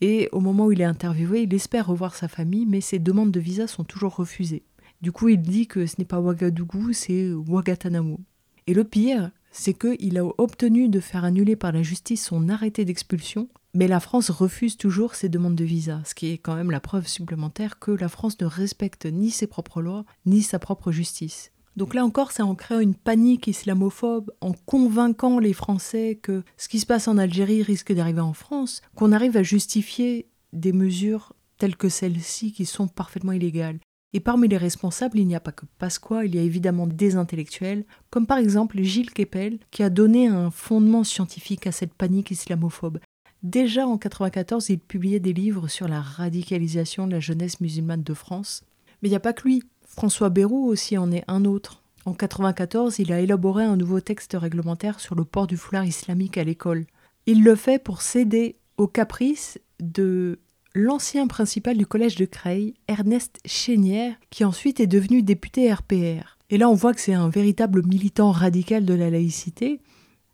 et 0.00 0.28
au 0.32 0.40
moment 0.40 0.66
où 0.66 0.72
il 0.72 0.80
est 0.80 0.84
interviewé, 0.84 1.42
il 1.42 1.54
espère 1.54 1.86
revoir 1.86 2.14
sa 2.14 2.28
famille, 2.28 2.66
mais 2.66 2.80
ses 2.80 2.98
demandes 2.98 3.32
de 3.32 3.40
visa 3.40 3.66
sont 3.66 3.84
toujours 3.84 4.16
refusées. 4.16 4.62
Du 5.00 5.12
coup, 5.12 5.28
il 5.28 5.40
dit 5.40 5.66
que 5.66 5.86
ce 5.86 5.96
n'est 5.98 6.04
pas 6.04 6.20
Ouagadougou, 6.20 6.92
c'est 6.92 7.32
Ouagatanamo. 7.32 8.20
Et 8.66 8.74
le 8.74 8.84
pire, 8.84 9.30
c'est 9.50 9.74
qu'il 9.74 10.18
a 10.18 10.24
obtenu 10.38 10.88
de 10.88 11.00
faire 11.00 11.24
annuler 11.24 11.56
par 11.56 11.72
la 11.72 11.82
justice 11.82 12.24
son 12.24 12.48
arrêté 12.48 12.84
d'expulsion, 12.84 13.48
mais 13.74 13.88
la 13.88 14.00
France 14.00 14.30
refuse 14.30 14.76
toujours 14.76 15.14
ses 15.14 15.28
demandes 15.28 15.56
de 15.56 15.64
visa, 15.64 16.00
ce 16.04 16.14
qui 16.14 16.28
est 16.28 16.38
quand 16.38 16.54
même 16.54 16.70
la 16.70 16.80
preuve 16.80 17.06
supplémentaire 17.06 17.78
que 17.78 17.90
la 17.90 18.08
France 18.08 18.40
ne 18.40 18.46
respecte 18.46 19.06
ni 19.06 19.30
ses 19.30 19.46
propres 19.46 19.82
lois, 19.82 20.04
ni 20.26 20.42
sa 20.42 20.58
propre 20.58 20.92
justice. 20.92 21.52
Donc 21.78 21.94
là 21.94 22.04
encore, 22.04 22.32
c'est 22.32 22.42
en 22.42 22.56
créant 22.56 22.80
une 22.80 22.96
panique 22.96 23.46
islamophobe, 23.46 24.32
en 24.40 24.50
convainquant 24.52 25.38
les 25.38 25.52
Français 25.52 26.18
que 26.20 26.42
ce 26.56 26.68
qui 26.68 26.80
se 26.80 26.86
passe 26.86 27.06
en 27.06 27.18
Algérie 27.18 27.62
risque 27.62 27.92
d'arriver 27.92 28.20
en 28.20 28.32
France, 28.32 28.82
qu'on 28.96 29.12
arrive 29.12 29.36
à 29.36 29.44
justifier 29.44 30.26
des 30.52 30.72
mesures 30.72 31.34
telles 31.56 31.76
que 31.76 31.88
celles-ci 31.88 32.52
qui 32.52 32.66
sont 32.66 32.88
parfaitement 32.88 33.30
illégales. 33.30 33.78
Et 34.12 34.18
parmi 34.18 34.48
les 34.48 34.56
responsables, 34.56 35.20
il 35.20 35.28
n'y 35.28 35.36
a 35.36 35.40
pas 35.40 35.52
que 35.52 35.66
Pasqua, 35.78 36.24
il 36.24 36.34
y 36.34 36.40
a 36.40 36.42
évidemment 36.42 36.88
des 36.88 37.14
intellectuels, 37.14 37.84
comme 38.10 38.26
par 38.26 38.38
exemple 38.38 38.82
Gilles 38.82 39.12
Kepel, 39.12 39.60
qui 39.70 39.84
a 39.84 39.90
donné 39.90 40.26
un 40.26 40.50
fondement 40.50 41.04
scientifique 41.04 41.68
à 41.68 41.72
cette 41.72 41.94
panique 41.94 42.32
islamophobe. 42.32 42.98
Déjà 43.44 43.82
en 43.82 43.94
1994, 43.94 44.70
il 44.70 44.80
publiait 44.80 45.20
des 45.20 45.32
livres 45.32 45.68
sur 45.68 45.86
la 45.86 46.00
radicalisation 46.00 47.06
de 47.06 47.12
la 47.12 47.20
jeunesse 47.20 47.60
musulmane 47.60 48.02
de 48.02 48.14
France. 48.14 48.64
Mais 49.00 49.08
il 49.08 49.12
n'y 49.12 49.16
a 49.16 49.20
pas 49.20 49.32
que 49.32 49.46
lui. 49.46 49.62
François 49.98 50.28
Bérou 50.28 50.68
aussi 50.68 50.96
en 50.96 51.10
est 51.10 51.24
un 51.26 51.44
autre. 51.44 51.82
En 52.04 52.12
1994, 52.12 53.00
il 53.00 53.12
a 53.12 53.18
élaboré 53.18 53.64
un 53.64 53.76
nouveau 53.76 53.98
texte 53.98 54.36
réglementaire 54.38 55.00
sur 55.00 55.16
le 55.16 55.24
port 55.24 55.48
du 55.48 55.56
foulard 55.56 55.86
islamique 55.86 56.38
à 56.38 56.44
l'école. 56.44 56.86
Il 57.26 57.42
le 57.42 57.56
fait 57.56 57.82
pour 57.82 58.00
céder 58.00 58.54
aux 58.76 58.86
caprices 58.86 59.58
de 59.80 60.38
l'ancien 60.72 61.26
principal 61.26 61.76
du 61.76 61.84
collège 61.84 62.14
de 62.14 62.26
Creil, 62.26 62.74
Ernest 62.86 63.40
Chénière, 63.44 64.14
qui 64.30 64.44
ensuite 64.44 64.78
est 64.78 64.86
devenu 64.86 65.24
député 65.24 65.72
RPR. 65.72 66.38
Et 66.48 66.58
là, 66.58 66.68
on 66.70 66.74
voit 66.74 66.94
que 66.94 67.00
c'est 67.00 67.14
un 67.14 67.28
véritable 67.28 67.84
militant 67.84 68.30
radical 68.30 68.84
de 68.84 68.94
la 68.94 69.10
laïcité, 69.10 69.80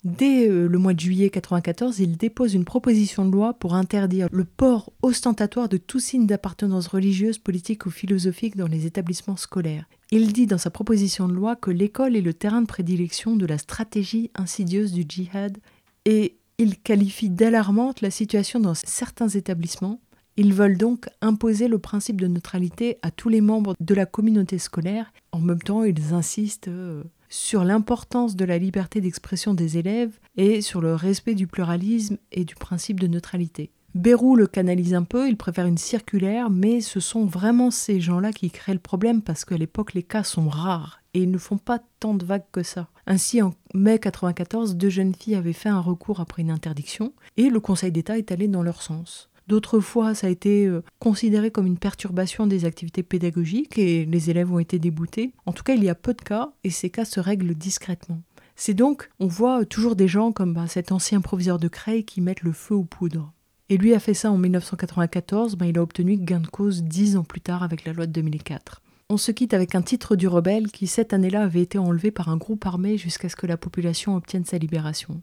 Dès 0.04 0.48
euh, 0.48 0.68
le 0.68 0.78
mois 0.78 0.92
de 0.92 1.00
juillet 1.00 1.30
1994, 1.32 1.98
il 1.98 2.18
dépose 2.18 2.52
une 2.52 2.66
proposition 2.66 3.24
de 3.24 3.32
loi 3.32 3.54
pour 3.54 3.74
interdire 3.74 4.28
le 4.30 4.44
port 4.44 4.92
ostentatoire 5.00 5.70
de 5.70 5.78
tout 5.78 5.98
signe 5.98 6.26
d'appartenance 6.26 6.88
religieuse, 6.88 7.38
politique 7.38 7.86
ou 7.86 7.90
philosophique 7.90 8.54
dans 8.54 8.66
les 8.66 8.84
établissements 8.84 9.36
scolaires. 9.36 9.86
Il 10.10 10.34
dit 10.34 10.46
dans 10.46 10.58
sa 10.58 10.70
proposition 10.70 11.26
de 11.26 11.32
loi 11.32 11.56
que 11.56 11.70
l'école 11.70 12.16
est 12.16 12.20
le 12.20 12.34
terrain 12.34 12.60
de 12.60 12.66
prédilection 12.66 13.34
de 13.34 13.46
la 13.46 13.56
stratégie 13.56 14.30
insidieuse 14.34 14.92
du 14.92 15.06
djihad 15.08 15.56
et 16.04 16.36
il 16.58 16.78
qualifie 16.78 17.30
d'alarmante 17.30 18.02
la 18.02 18.10
situation 18.10 18.60
dans 18.60 18.74
certains 18.74 19.28
établissements. 19.28 20.00
Ils 20.36 20.52
veulent 20.52 20.76
donc 20.76 21.08
imposer 21.22 21.66
le 21.66 21.78
principe 21.78 22.20
de 22.20 22.26
neutralité 22.26 22.98
à 23.02 23.10
tous 23.10 23.30
les 23.30 23.40
membres 23.40 23.74
de 23.80 23.94
la 23.94 24.04
communauté 24.04 24.58
scolaire. 24.58 25.12
En 25.32 25.40
même 25.40 25.62
temps, 25.62 25.82
ils 25.84 26.12
insistent 26.12 26.68
euh, 26.68 27.04
sur 27.34 27.64
l'importance 27.64 28.36
de 28.36 28.44
la 28.44 28.58
liberté 28.58 29.00
d'expression 29.00 29.54
des 29.54 29.76
élèves 29.76 30.20
et 30.36 30.60
sur 30.60 30.80
le 30.80 30.94
respect 30.94 31.34
du 31.34 31.48
pluralisme 31.48 32.16
et 32.30 32.44
du 32.44 32.54
principe 32.54 33.00
de 33.00 33.08
neutralité. 33.08 33.72
Bérou 33.96 34.36
le 34.36 34.46
canalise 34.46 34.94
un 34.94 35.02
peu, 35.02 35.28
il 35.28 35.36
préfère 35.36 35.66
une 35.66 35.76
circulaire, 35.76 36.48
mais 36.48 36.80
ce 36.80 37.00
sont 37.00 37.24
vraiment 37.24 37.72
ces 37.72 38.00
gens-là 38.00 38.32
qui 38.32 38.52
créent 38.52 38.74
le 38.74 38.78
problème 38.78 39.20
parce 39.20 39.44
qu'à 39.44 39.56
l'époque 39.56 39.94
les 39.94 40.04
cas 40.04 40.22
sont 40.22 40.48
rares 40.48 41.00
et 41.12 41.22
ils 41.22 41.30
ne 41.30 41.38
font 41.38 41.58
pas 41.58 41.80
tant 41.98 42.14
de 42.14 42.24
vagues 42.24 42.46
que 42.52 42.62
ça. 42.62 42.88
Ainsi, 43.04 43.42
en 43.42 43.52
mai 43.74 43.98
94, 43.98 44.76
deux 44.76 44.88
jeunes 44.88 45.14
filles 45.14 45.34
avaient 45.34 45.52
fait 45.52 45.68
un 45.68 45.80
recours 45.80 46.20
après 46.20 46.42
une 46.42 46.52
interdiction 46.52 47.12
et 47.36 47.50
le 47.50 47.58
Conseil 47.58 47.90
d'État 47.90 48.16
est 48.16 48.30
allé 48.30 48.46
dans 48.46 48.62
leur 48.62 48.80
sens. 48.80 49.28
D'autres 49.46 49.80
fois, 49.80 50.14
ça 50.14 50.26
a 50.26 50.30
été 50.30 50.66
euh, 50.66 50.82
considéré 50.98 51.50
comme 51.50 51.66
une 51.66 51.78
perturbation 51.78 52.46
des 52.46 52.64
activités 52.64 53.02
pédagogiques 53.02 53.78
et 53.78 54.06
les 54.06 54.30
élèves 54.30 54.52
ont 54.52 54.58
été 54.58 54.78
déboutés. 54.78 55.32
En 55.44 55.52
tout 55.52 55.62
cas, 55.62 55.74
il 55.74 55.84
y 55.84 55.90
a 55.90 55.94
peu 55.94 56.14
de 56.14 56.22
cas 56.22 56.52
et 56.64 56.70
ces 56.70 56.88
cas 56.90 57.04
se 57.04 57.20
règlent 57.20 57.54
discrètement. 57.54 58.22
C'est 58.56 58.74
donc, 58.74 59.10
on 59.20 59.26
voit 59.26 59.64
toujours 59.64 59.96
des 59.96 60.08
gens 60.08 60.32
comme 60.32 60.54
bah, 60.54 60.66
cet 60.66 60.92
ancien 60.92 61.20
proviseur 61.20 61.58
de 61.58 61.68
Creil 61.68 62.04
qui 62.04 62.20
mettent 62.20 62.42
le 62.42 62.52
feu 62.52 62.74
aux 62.74 62.84
poudres. 62.84 63.32
Et 63.68 63.76
lui 63.76 63.94
a 63.94 63.98
fait 63.98 64.14
ça 64.14 64.30
en 64.30 64.38
1994, 64.38 65.56
bah, 65.56 65.66
il 65.66 65.78
a 65.78 65.82
obtenu 65.82 66.16
gain 66.16 66.40
de 66.40 66.46
cause 66.46 66.82
dix 66.82 67.16
ans 67.16 67.24
plus 67.24 67.40
tard 67.40 67.62
avec 67.62 67.84
la 67.84 67.92
loi 67.92 68.06
de 68.06 68.12
2004. 68.12 68.82
On 69.10 69.16
se 69.16 69.32
quitte 69.32 69.52
avec 69.52 69.74
un 69.74 69.82
titre 69.82 70.16
du 70.16 70.28
rebelle 70.28 70.70
qui 70.70 70.86
cette 70.86 71.12
année-là 71.12 71.42
avait 71.42 71.62
été 71.62 71.78
enlevé 71.78 72.10
par 72.10 72.30
un 72.30 72.36
groupe 72.36 72.64
armé 72.64 72.96
jusqu'à 72.96 73.28
ce 73.28 73.36
que 73.36 73.46
la 73.46 73.58
population 73.58 74.16
obtienne 74.16 74.44
sa 74.44 74.58
libération. 74.58 75.20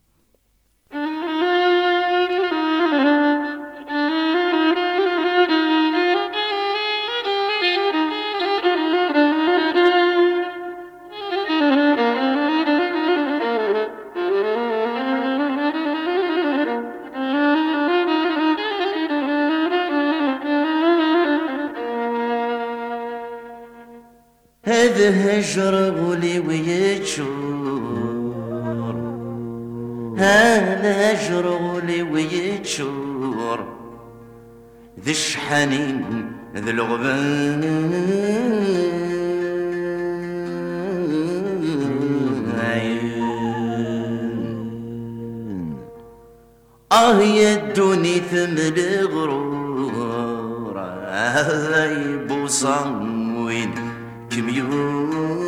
يشرب 25.51 26.11
لي 26.11 26.39
ويتشور 26.39 27.25
هذا 30.17 31.15
شغلي 31.15 32.01
ويتشور 32.03 33.59
ذي 35.03 35.11
الشحنين 35.11 36.31
ذي 36.55 36.71
الغبان 36.71 37.63
آه 46.91 47.21
يا 47.21 47.55
الدني 47.55 48.19
ثمن 48.19 48.79
غرور. 49.13 50.77
هذا 51.09 51.85
يبوصم 51.91 52.47
صموين 52.47 53.73
كميون 54.31 55.40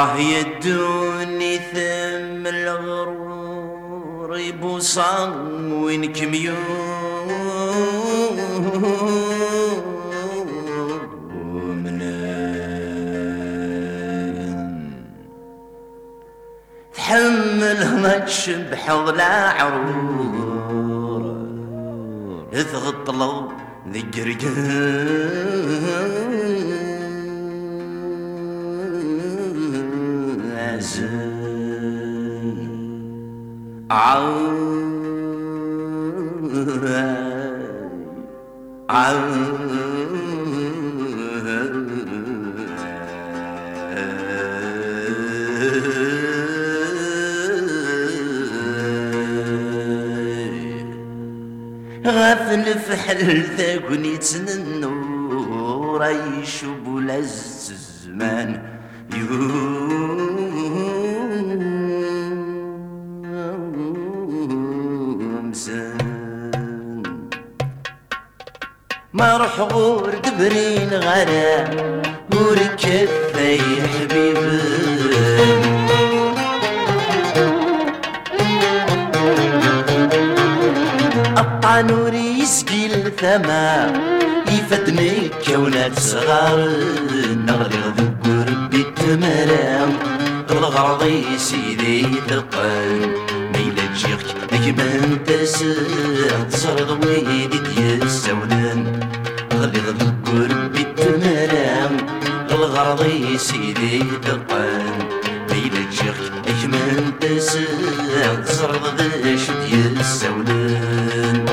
الله 0.00 0.18
يدوني 0.18 1.58
ثم 1.58 2.46
الغرور 2.46 4.30
بصر 4.62 5.30
وينك 5.72 6.22
ميون 6.22 6.56
تحمل 16.94 18.02
مكش 18.02 18.50
بحظ 18.50 19.08
لا 19.08 19.50
عرور 19.50 21.24
اثغط 22.52 23.10
لو 23.10 23.48
ذكر 23.92 24.28
جهر 24.30 26.00
غفل 36.42 36.86
عن 38.90 39.16
غافل 52.06 52.78
في 52.78 52.96
حل 52.96 53.42
ثاقني 53.42 54.18
النور 54.48 55.48
ورايش 55.48 56.64
بلا 56.86 57.18
الزمان 57.18 58.62
يوم 59.16 59.79
مسن 65.50 65.98
ما 69.12 69.36
روح 69.36 69.60
غور 69.60 70.14
دبرين 70.24 70.90
غرا 70.90 71.64
غور 72.34 72.58
يا 73.78 73.86
حبيب 73.86 74.36
قطع 81.36 81.80
يسقي 82.42 82.86
الثما 82.86 83.92
يفتني 84.48 85.30
كونات 85.46 85.98
صغار. 85.98 86.68
نغري 87.46 87.78
غذب 87.78 88.46
ربي 88.48 88.80
التمرام 88.80 89.92
الغرضي 90.50 91.38
سيدي 91.38 92.06
تلقان 92.28 93.19
عجب 94.60 94.80
البسات 94.80 96.52
تسرد 96.52 97.04
ويدك 97.06 97.78
يا 97.78 97.94
السودان 97.94 99.00
غلي 99.54 99.80
غلق 99.80 100.48
بالتمرام 100.72 101.96
الغرض 102.50 103.06
سيدي 103.36 103.98
دقان 103.98 104.98
بيبك 105.48 105.90
شيخ 105.92 106.18
اجمل 106.48 107.12
بسات 107.22 108.48
تسرد 108.48 109.00
ذاشد 109.00 109.72
يا 109.72 110.00
السودان 110.00 111.46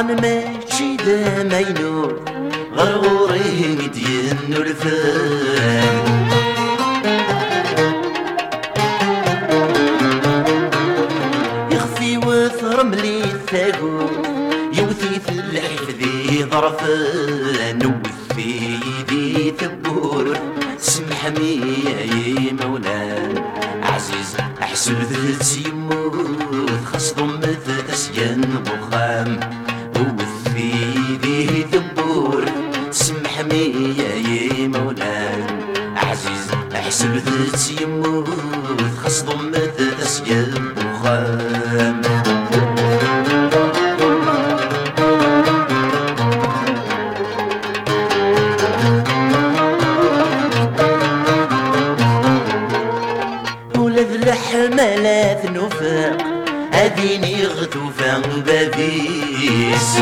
Anime 0.00 0.59
شيدا 0.80 1.42
مينور 1.42 2.20
غرغوري 2.76 3.76
قد 3.80 3.96
ينو 3.96 4.62
يخفي 11.70 12.18
وثر 12.18 12.84
ملي 12.84 13.24
الثاقو 13.24 14.00
يوثي 14.72 15.20
في 15.26 15.30
الحفذي 15.30 16.44
ظرفان 16.44 18.00
وثي 18.04 18.80
يدي 19.00 19.54
ثبور 19.60 20.36
سمح 20.78 21.24
يا 21.24 22.52
مولان 22.60 23.44
عزيز 23.82 24.36
أحسن 24.62 24.94
ذات 24.94 25.66
يمو 25.66 25.99
عن 58.24 58.42
بذيس 58.42 59.96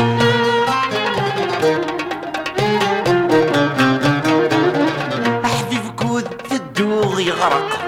في 6.49 6.55
الدوغ 6.55 7.19
يغرق 7.19 7.39
غرق 7.39 7.79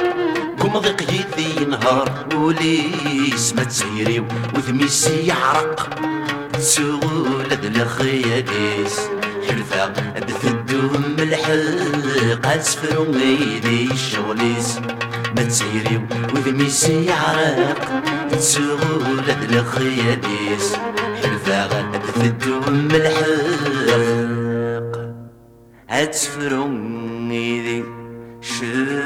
قمض 0.59 0.87
قيدي 0.87 1.61
ينهار 1.61 2.25
وليس 2.35 3.53
ما 3.55 3.63
تسيريو 3.63 4.25
وثميسي 4.55 5.27
يحرق 5.27 5.89
تسول 6.53 7.45
ذل 7.51 7.87
خياليس 7.87 8.99
حلفا 9.49 9.93
بثدوهم 10.27 11.15
الحلق 11.19 12.47
اسفروا 12.47 13.15
ايدي 13.15 13.91
الشغليس. 13.91 14.79
ما 15.35 15.43
تسيري 15.43 16.07
وذميسي 16.35 17.05
يحرق 17.05 18.03
تسغول 18.31 19.19
الخيابيس 19.49 20.75
حلفا 21.23 21.65
غد 21.65 22.01
في 22.01 22.25
الدم 22.27 22.87
الحق 22.95 25.01
هتفرون 25.89 27.31
إذي 27.31 27.83
شر 28.41 29.01